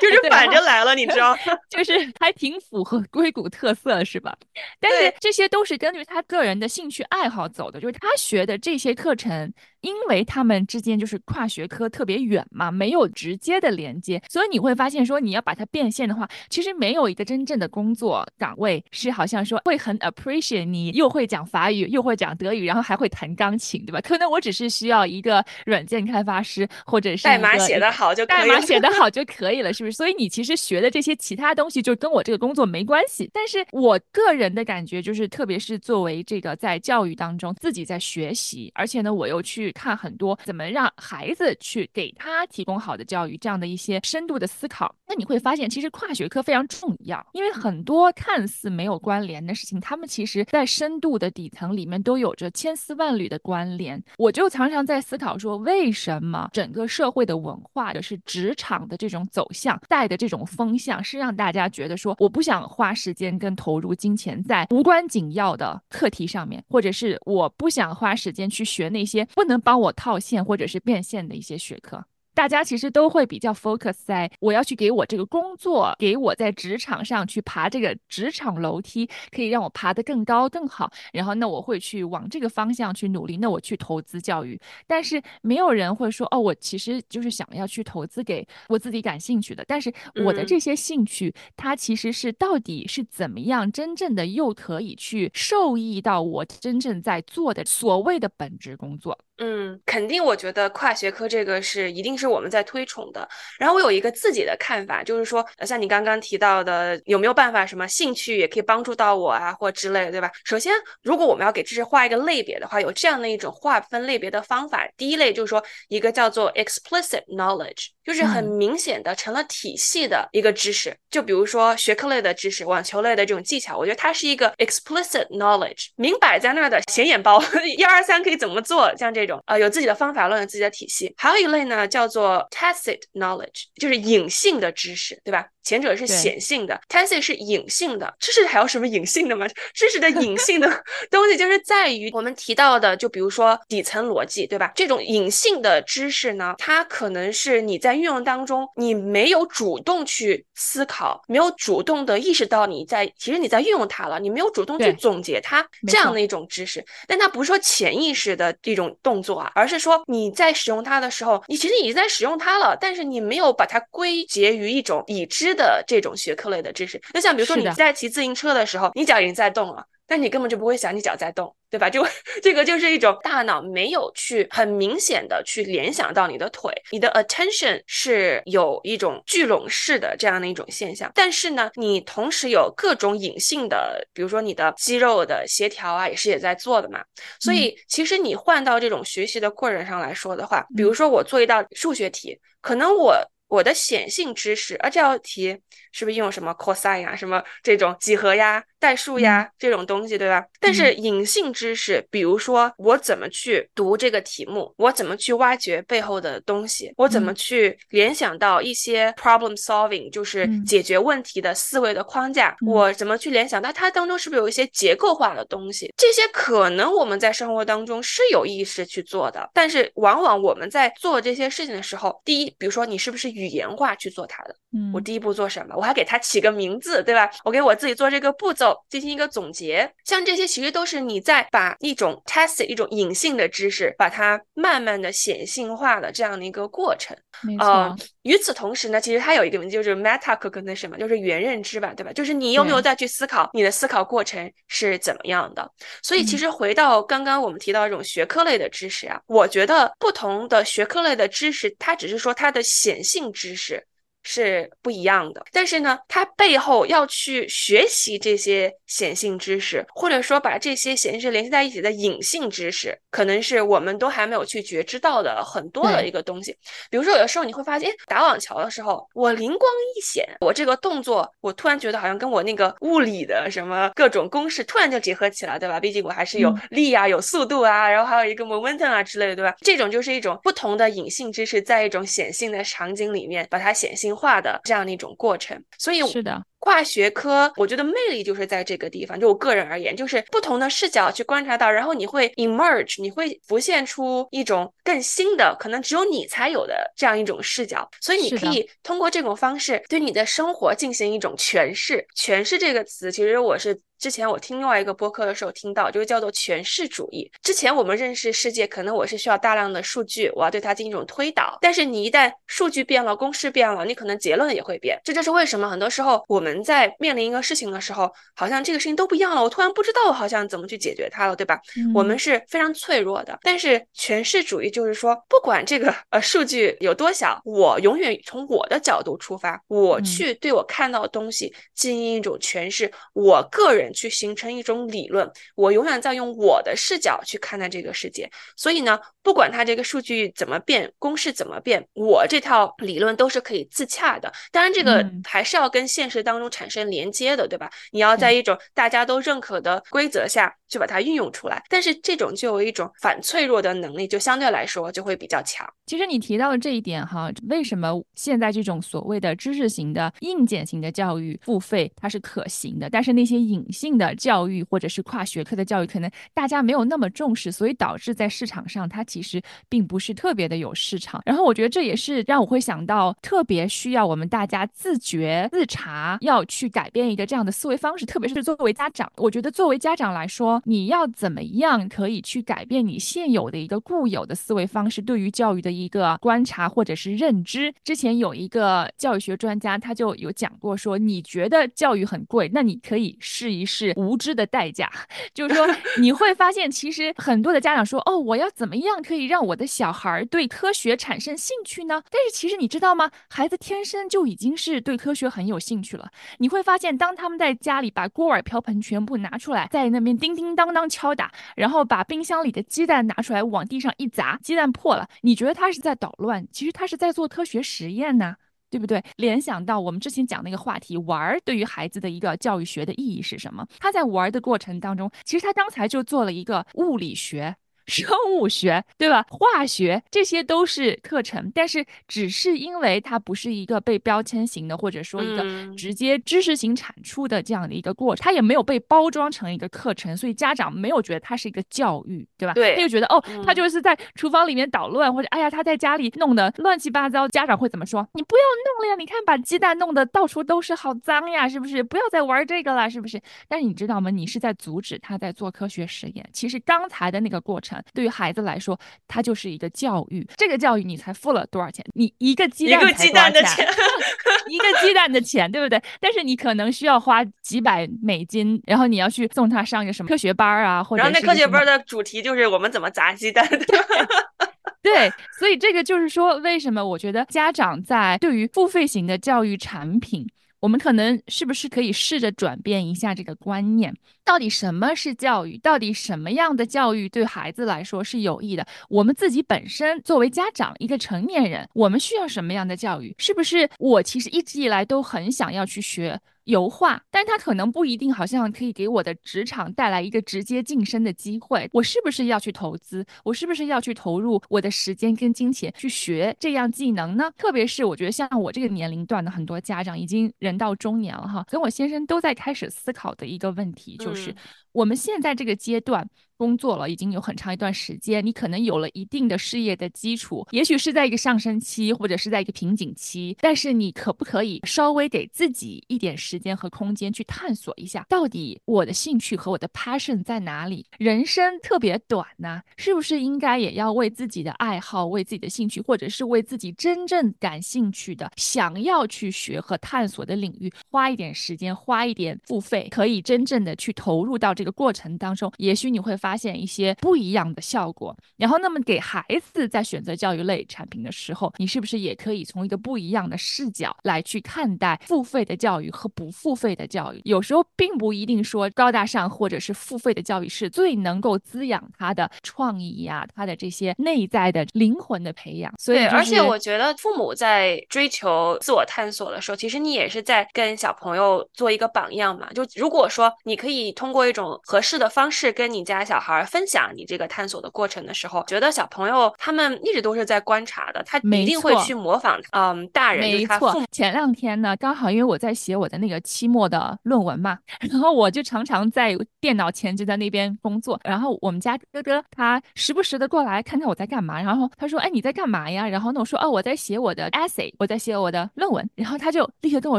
[0.00, 1.36] 就是反着来了，你知道？
[1.70, 4.36] 就是还挺符合硅谷特色，是吧？
[4.78, 9.52] 但是这些都是根据他个人的兴趣爱好走的，就是他学的这些课程。
[9.80, 24.00] 因为他们之间就是跨学科特别远嘛，没有直接的连接，所以你会发现说你要把它变现的话，其实没有一个真正的工作岗位是好像说会很 appreciate 你又会讲法语又会讲德语，然后还会弹钢琴，对吧？
[24.00, 29.96] 可能我只是需要一个软件开发师或者是代码写得好就代码写得 好就可以了，是不是？
[29.96, 33.30] 所以你其实学的这些其他东西就跟我这个工作没关系。
[33.32, 39.69] 但是我个人的感觉就是，特别是作为这个在教育当中自己在学习，而且呢我又去。
[39.72, 54.02] 看很多怎么让孩子去给他提供好的教育，这样的一些深度的思考，那你会发现其实跨学科非常重要，因为很多看似没有关联的事情，他们其实在深度的底层里面都有着千丝万缕的关联。
[54.18, 72.04] 我就常常在思考说，为什么整个社会的文化的是职场的这种走向带的这种风向，是让大家觉得说，我不想花时间跟投入金钱在无关紧要的课题上面，或者是我不想花时间去学那些不能帮我套现或者是变现的一些学科。
[72.32, 80.90] 大家其实都会比较 focus 在我要去给我这个工作，给我在职场上去爬这个职场楼梯，可以让我爬得更高更好。
[81.12, 84.58] 然后那我会去往这个方向去努力，那我去投资教育。
[84.86, 89.64] 但是没有人会说哦，我其实就是想要去投资给我自己感兴趣的。
[89.66, 89.92] 但是
[90.24, 99.18] 我的这些兴趣，它其实是到底是怎么样真正的又可以去受益到我真正在做的所谓的本职工作？
[99.42, 103.26] 嗯，肯定，我觉得跨学科这个是一定是我们在推崇的。
[103.58, 110.30] 然后我有一个自己的看法，就是说，像你刚刚提到的，有没有办法什么兴趣也可以帮助到我啊，或之类的，对吧？
[110.44, 114.86] 首先，如果我们要给知识画一个类别的话，有这样的一种划分类别的方法。
[114.98, 120.94] 第一类就是说，一个叫做 explicit knowledge，就是很明显的成了体系的一个知识。
[121.08, 127.42] 就比如说学科类的知识、网球类的这种技巧，我觉得它是一个 explicit knowledge，明摆在那儿的显眼包，
[127.78, 129.29] 一二三可以怎么做，像这种。
[129.46, 131.12] 呃，有自己的方法论，有自己的体系。
[131.16, 135.46] 还有一类呢，叫做 tacit knowledge，就是隐性的知识，对吧？
[135.62, 138.12] 前者是显性的，tacit 是隐性的。
[138.18, 139.46] 知识还有什么隐性的吗？
[139.74, 144.72] 知识的隐性的 东西就是在于我们提到的，就比如说底层逻辑，对吧？
[144.74, 156.84] 这种隐性的知识呢，它可能是你在运用当中，你没有主动去思考，没有主动的意识到你在，其实你在运用它了，你没有主动去总结它这样的一种知识。
[157.06, 165.49] 但它不是说潜意识的一种动作啊，而是说你在使用它的时候，你其实已经在使用它了，但是你没有把它归结于一种已知。
[165.54, 171.88] 的这种学科类的知识，那像比如说你在骑自行车的时候，你脚已经在动了，但你根本就不会想你脚在动，对吧？
[171.90, 172.06] 就
[172.42, 181.10] 这个就是一种大脑没有去很明显的去联想到你的腿，你的 attention 是有一种聚拢式的这样的一种现象。
[181.14, 187.00] 但是呢，你同时有各种隐性的，比如说你的肌肉的协调啊，也是也在做的嘛。
[187.38, 193.16] 所以其实你换到这种学习的过程上来说的话，比如说我做一道数学题，可能我。
[193.50, 198.64] 我的显性知识，而，这道题是不是用什么 cosine 呀，什么这种几何呀？
[198.80, 200.44] 代数呀，这种东西，对吧？
[200.58, 215.92] 但是隐性知识，比如说我怎么去读这个题目，我怎么去挖掘背后的东西，我怎么去联想到一些 problem solving，就是解决问题的思维的框架，我怎么去联想到它当中是不是有一些结构化的东西？
[215.98, 224.56] 这些可能我们在生活当中是有意识去做的，但是往往我们在做这些事情的时候，第一，比如说你是不是语言化去做它的？
[224.72, 225.74] 嗯，我第一步做什么？
[225.76, 227.30] 我还给它起个名字，对吧？
[227.44, 228.69] 我给我自己做这个步骤。
[228.88, 237.16] 进行一个总结，像这些其实都是你在把一种 test 一种隐性的知识，把它慢慢的显性化的这样的一个过程。
[237.42, 237.96] 没错。
[238.22, 242.12] 与此同时呢，其实它有一个名字，就是 metacognition 嘛，就是原认知吧，对吧？
[242.12, 245.70] 就是你有没有再去思考你的思考过程是怎么样的？
[246.02, 253.82] 所以其实回到刚刚我们提到这种学科类的知识啊，我觉得不同的学科类的知识，它只是说它的显性知识。
[254.22, 266.54] 是不一样的，但是呢，它背后要去学习这些显性知识，或者说把这些显性知识联系在一起的隐性知识，可能是我们都还没有去觉知到的很多的一个东西。
[266.90, 275.80] 比如说，有的时候你会发现，哎，打网球的时候，我灵光一现，我这个动作，我突然觉得好像跟我那个物理的什么各种公式突然就结合起来，对吧？
[275.80, 279.54] 毕竟我还是有力啊，有速度啊，然后还有一个 momentum 啊之类的，对吧？
[279.60, 284.09] 这种就是一种不同的隐性知识，在一种显性的场景里面把它显性。
[284.12, 286.44] 化的这样的一种过程，所以是的。
[286.60, 289.18] 跨学科，我觉得魅力就是在这个地方。
[289.18, 297.88] 就我个人而言，就是不同的视角去观察到，然后你会 emerge，你会浮现出一种更新的，可能只有你才有的这样一种视角。
[298.00, 302.06] 所以你可以通过这种方式对你的生活进行一种诠释。
[302.14, 307.30] 诠释这个词，其实我是之前我听另外一个播客的时候听到，就是叫做诠释主义。
[307.42, 311.56] 之前我们认识世界，可能我是需要大量的数据，我要对它进行一种推导。
[311.62, 315.00] 但是你一旦数据变了，公式变了，你可能结论也会变。
[315.02, 316.49] 这就是为什么很多时候我们。
[316.50, 319.42] 人在面临一个事情的时候，好像这个事情都不一样了。
[319.42, 321.60] 我突然不知道，好像怎么去解决它了，对吧？
[321.94, 323.38] 我们是非常脆弱的。
[323.42, 338.28] 但是诠释主义就是说，不管这个呃数据有多小，我永远从我的角度出发，我去对我看到的东西进行一种诠释，我个人去形成一种理论，我永远在用我的视角去看待这个世界。
[338.56, 344.32] 所以呢，不管它这个数据怎么变，公式怎么变，我这套理论都是可以自洽的。
[344.50, 346.39] 当然，这个还是要跟现实当。
[346.40, 347.70] 中产生连接的，对吧？
[347.92, 355.68] 你要在一种大家都认可的规则下去把它运用出来，但是这种就有一种反脆弱的能力，就相对来说就会比较强。
[355.86, 371.20] 其实你提到的这一点哈，为什么现在这种所谓的知识型的硬件型的教育付费它是可行的，但是那些隐性的教育或者是跨学科的教育，可能大家没有那么重视，所以导致在市场上它其实并不是特别的有市场。
[371.26, 376.18] 然后我觉得这也是让我会想到特别需要我们大家自觉自查。
[376.20, 387.72] 要去改变一个这样的思维方式，特别是作为家长，我觉得作为家长来说，你要怎么样可以去改变你现有的一个固有的思维方式，对于教育的一个观察或者是认知。
[387.82, 394.90] 之前有一个教育学专家，他就有讲过说，你觉得教育很贵，那你可以试一试无知的代价，
[395.34, 395.66] 就是说
[396.00, 402.02] 你会发现，其实很多的家长说，哦，我要怎么样可以让我的小孩对科学产生兴趣呢？
[402.10, 403.10] 但是其实你知道吗？
[403.28, 406.10] 孩子天生就已经是对科学很有兴趣了。
[406.38, 416.46] 你会发现，当他们在家里把锅碗瓢盆全部拿出来，在那边叮叮当当敲打，然后把冰箱里的鸡蛋拿出来往地上一砸，鸡蛋破了，你觉得他是在捣乱？
[416.50, 418.34] 其实他是在做科学实验呢，
[418.70, 419.02] 对不对？
[419.16, 423.66] 联想到我们之前讲那个话题，玩儿对于孩子的一个教育学的意义是什么？
[423.78, 427.56] 他在玩儿的过程当中，其实他刚才就做了一个物理学。
[427.90, 429.26] 生物学，对吧？
[429.28, 442.54] 化学这些都是课程，但是只是因为它不是一个被标签型的，或者说一个直接知识型产出的这样的一个过程，它也没有被包装成一个课程，所以家长没有觉得它是一个教育，对吧？
[442.54, 448.06] 对，他就觉得哦，他就是在厨房里面捣乱，或者哎呀，他在家里弄得乱七八糟，家长会怎么说？
[448.14, 448.96] 你不要弄了呀！
[448.96, 451.82] 你看把鸡蛋弄得到处都是，好脏呀，是不是？
[451.82, 453.20] 不要再玩这个了，是不是？
[453.48, 454.10] 但是你知道吗？
[454.10, 456.28] 你是在阻止他在做科学实验。
[456.32, 458.78] 其实刚才的那个过程，对于孩子来说，
[459.08, 460.26] 它就是一个教育。
[460.36, 461.84] 这个教育你才付了多少钱？
[461.94, 463.66] 你一个鸡蛋一个鸡蛋的钱，
[464.48, 465.82] 一个鸡蛋的钱，对不对？
[466.00, 473.46] 但是你可能需要花几百美金，然后你要去送他上一个什么科学班啊，或者然后那科学班的主题就是我们怎么砸鸡蛋。
[474.82, 480.26] 对，所以这个就是说，为什么我觉得家长在对于付费型的教育产品。
[480.60, 483.94] 我们可能是不是可以试着转变一下这个观念？
[484.24, 485.56] 到底什么是教育？
[485.58, 488.66] 到底什么样的教育对孩子来说是有益的？
[488.88, 493.14] 我们自己本身作为家长，一个成年人，我们需要什么样的教育？
[493.18, 496.20] 是不是我其实一直以来都很想要去学？
[496.44, 501.68] 油画，但它可能不一定，好像可以给我的职场带来一个直接晋升的机会。
[501.72, 503.04] 我是不是要去投资？
[503.24, 507.30] 我是不是要去投入我的时间跟金钱去学这样技能呢？
[507.36, 514.34] 特别是我觉得像我这个年龄段的很多家长，已经人到中年了哈，跟我先生都在开始思考的一个问题，就是
[514.72, 516.08] 我们现在这个阶段。
[516.40, 523.36] 工作了已经有很长一段时间，你可能有了一定的事业的基础，也许是在一个上升期，或者是在一个瓶颈期。
[523.42, 530.86] 但是你可不可以稍微给自己一点时间和空间去探索一下，到底我的兴趣和我的 passion 在哪里？
[530.98, 545.52] 人生特别短呐，是不是应该也要为自己的爱好、为自己的兴趣，或者是为自己真正感兴趣的、想要去学和探索的领域，花一点时间，花一点付费，可以真正的去投入到这个过程当中？
[545.58, 546.36] 也许你会发。
[546.40, 557.20] 现一些不一样的效果，然后那么给孩子在选择教育类产品的时候，你是不是也可以从一个不一样的视角来去看待付费的教育和不付费的教育？
[557.24, 565.70] 有时候并不一定说高大上或者是付费的教育是最能够滋养他的创意呀，他的这些内在的灵魂的培养。
[565.78, 572.50] 所以，而且我觉得父母在追求自我探索的时候，其实你也是在跟小朋友做一个榜样嘛。
[572.54, 576.20] 就如果说你可以通过一种合适的方式跟你家小。
[576.20, 582.38] 孩分享你这个探索的过程的时候，觉得小朋友他们一直都是在观察的，他一定会去模仿。
[582.52, 583.82] 嗯，大人没错。
[583.90, 587.58] 前两天呢，刚好因为我在写我的那个期末的论文嘛，
[587.90, 591.00] 然后我就常常在电脑前就在那边工作。
[591.04, 599.98] 然后我们家哥哥他时不时的过来看看我在干嘛，然后他说：“哎，你在干嘛呀？”然后呢，我说：“哦，我在写我的 essay，我在写我的论文。”然后他就立刻跟我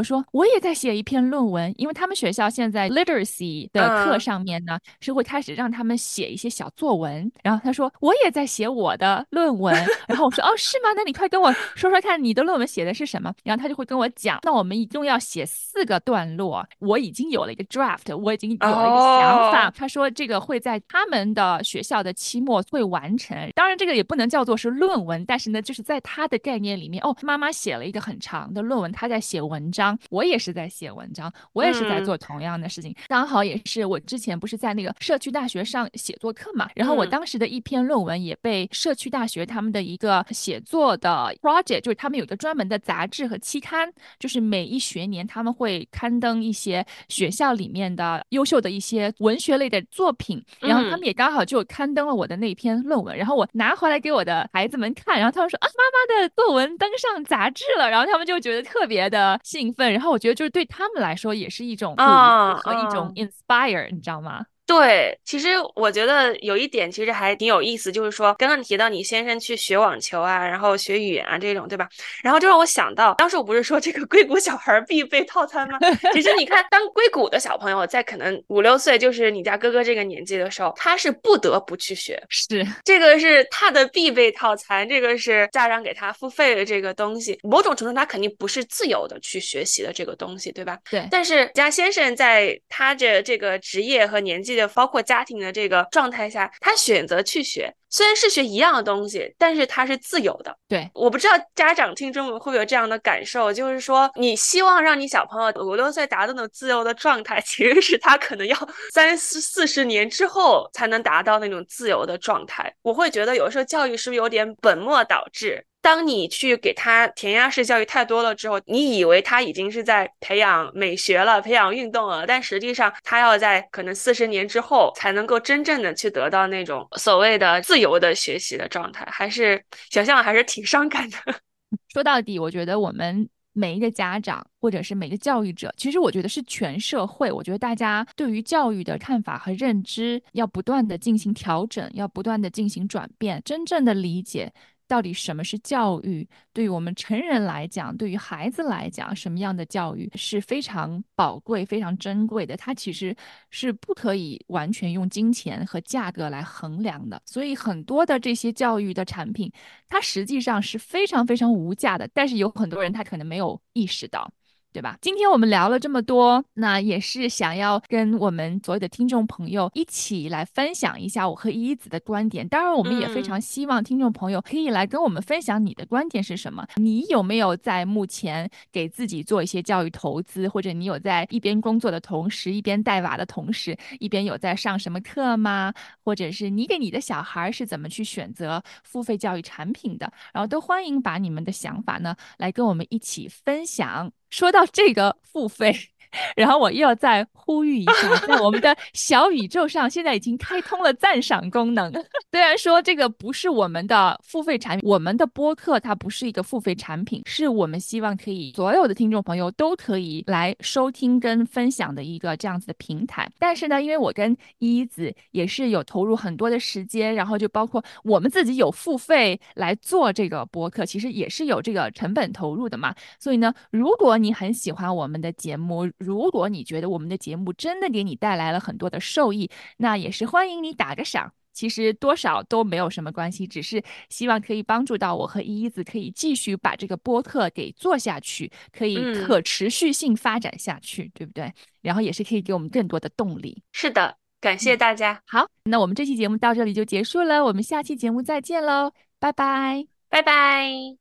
[0.00, 9.72] 说：“我也在写一篇论文，因为他们学校现在 literacy 的课上面呢是会开始让他们。”写一些小作文，然后他说我也在写我的论文，
[10.08, 10.92] 然后我说哦是吗？
[10.96, 13.32] 那你快跟我说说看你的论文写的是什么？
[13.44, 19.70] 然后他就会跟我讲，那我们一共要写四个段落，我已经有了一个 draft，我已经有了一个想法。
[19.70, 35.88] 他说这个会在他们的学校的期末会完成，当然这个也不能叫做是论文，但是呢就是在他的概念里面，哦妈妈写了一个很长的论文，他在写文章，我也是在写文章，我也是在做同样的事情，刚好也是我之前不是在那个社区大学上。
[35.94, 64.21] 写作课嘛，然后我当时的一篇论文也被社区大学他们的一个写作的 project，就是他们有一个专门的杂志和期刊，就是每一学年他们会刊登一些学校里面的优秀的一些文学类的作品，然后他们也刚好就刊登了我的那篇论文，然后我拿回来给我的孩子们看，然后他们说啊，妈妈的作文登上杂志了，然后他们就觉得特别的兴奋，然后我觉得就是对他们来说也是一种鼓励和一种 inspire，你知道吗？
[64.22, 64.46] 吗？
[64.72, 71.86] 对，其实我觉得有一点其实还挺有意思，就是说刚刚你提到你先生去学网球啊，然后学语言啊这种，对吧？
[72.22, 75.78] 然后就让我想到，当时我不是说这个硅谷小孩必备套餐吗？
[76.14, 82.46] 其实你看，当硅谷的小朋友在可能五六岁，就是你家哥哥这个年纪的时候，他是不得不去学，是
[82.82, 90.78] 这个是他的必备套餐，这个是家长给他付费的这个东西，某种程度他肯定不是自由的去学习的这个东西，对吧？
[90.90, 91.06] 对。
[91.10, 94.61] 但是家先生在他的这个职业和年纪的。
[94.68, 100.56] 包括家庭的这个状态下，他选择去学，虽然是学一样的东西，但是他是自由的。
[100.68, 108.56] 对，我不知道家长听中文会不会有这样的感受，就是说你希望让你小朋友五六岁达到那种自由的状态， 其实是他可能要
[108.92, 112.74] 三四四十年之后才能达到那种自由的状态。
[112.82, 115.64] 我会觉得有时候教育是不是有点本末倒置？
[115.82, 131.16] 当你去给他填鸭式教育太多了之后，你以为他已经是在培养美学了、培养运动了，但实际上他要在可能四十年之后才能够真正的去得到那种所谓的自由的学习的状态，还是想象还是挺伤感的。
[131.92, 144.52] 说到底，我觉得我们每一个家长或者是每个教育者，其实我觉得是全社会，我觉得大家对于教育的看法和认知要不断的进行调整，要不断的进行转变，真正的理解。
[144.92, 146.28] 到底什么是教育？
[146.52, 152.54] 对于我们成人来讲，对于孩子来讲，什么样的教育是非常宝贵、非常珍贵的？
[152.58, 153.16] 它其实
[153.48, 157.22] 是不可以完全用金钱和价格来衡量的。
[157.24, 159.50] 所以，很多的这些教育的产品，
[159.88, 162.06] 它实际上是非常非常无价的。
[162.12, 164.30] 但是，有很多人他可能没有意识到。
[164.72, 164.96] 对吧？
[165.02, 172.48] 今天我们聊了这么多，那也是想要跟我们所有的听众朋友一起来分享一下我和依依子的观点。
[172.48, 176.66] 当然，我们也非常希望听众朋友可以来跟我们分享你的观点是什么。
[176.76, 185.72] 你有没有在目前给自己做一些教育投资，或者你有在一边工作的同时，一边带娃的同时，一边有在上什么课吗？
[186.02, 190.10] 或者是你给你的小孩是怎么去选择付费教育产品的？
[190.32, 194.10] 然后都欢迎把你们的想法呢来跟我们一起分享。
[194.32, 195.90] 说到这个付费。
[196.36, 201.92] 然后我又要再呼吁一下，在我们的 小宇宙上，现在已经开通了赞赏功能。
[202.30, 213.30] 虽然说这个不是我们的付费产品，我们的播客它不是一个付费产品，是我们希望可以所有的听众朋友都可以来收听跟分享的一个这样子的平台。
[213.38, 222.94] 但是呢，因为我跟一子也是有投入很多的时间，然后就包括我们自己有付费来做这个播客，其实也是有这个成本投入的嘛。
[223.18, 231.32] 所以呢，如果你很喜欢我们的节目，如果你觉得我们的节目真的给你带来了很多的受益，那也是欢迎你打个赏。
[231.52, 241.52] 其实多少都没有什么关系，只是希望可以帮助到我和依依子，可以继续把这个播客给做下去，可以可持续性发展下去，对不对？
[241.82, 243.62] 然后也是可以给我们更多的动力。
[243.70, 245.20] 是的，感谢大家。
[245.26, 248.90] 好，那我们这期节目到这里就结束了，我们下期节目再见喽，
[249.20, 250.96] 拜拜，拜拜。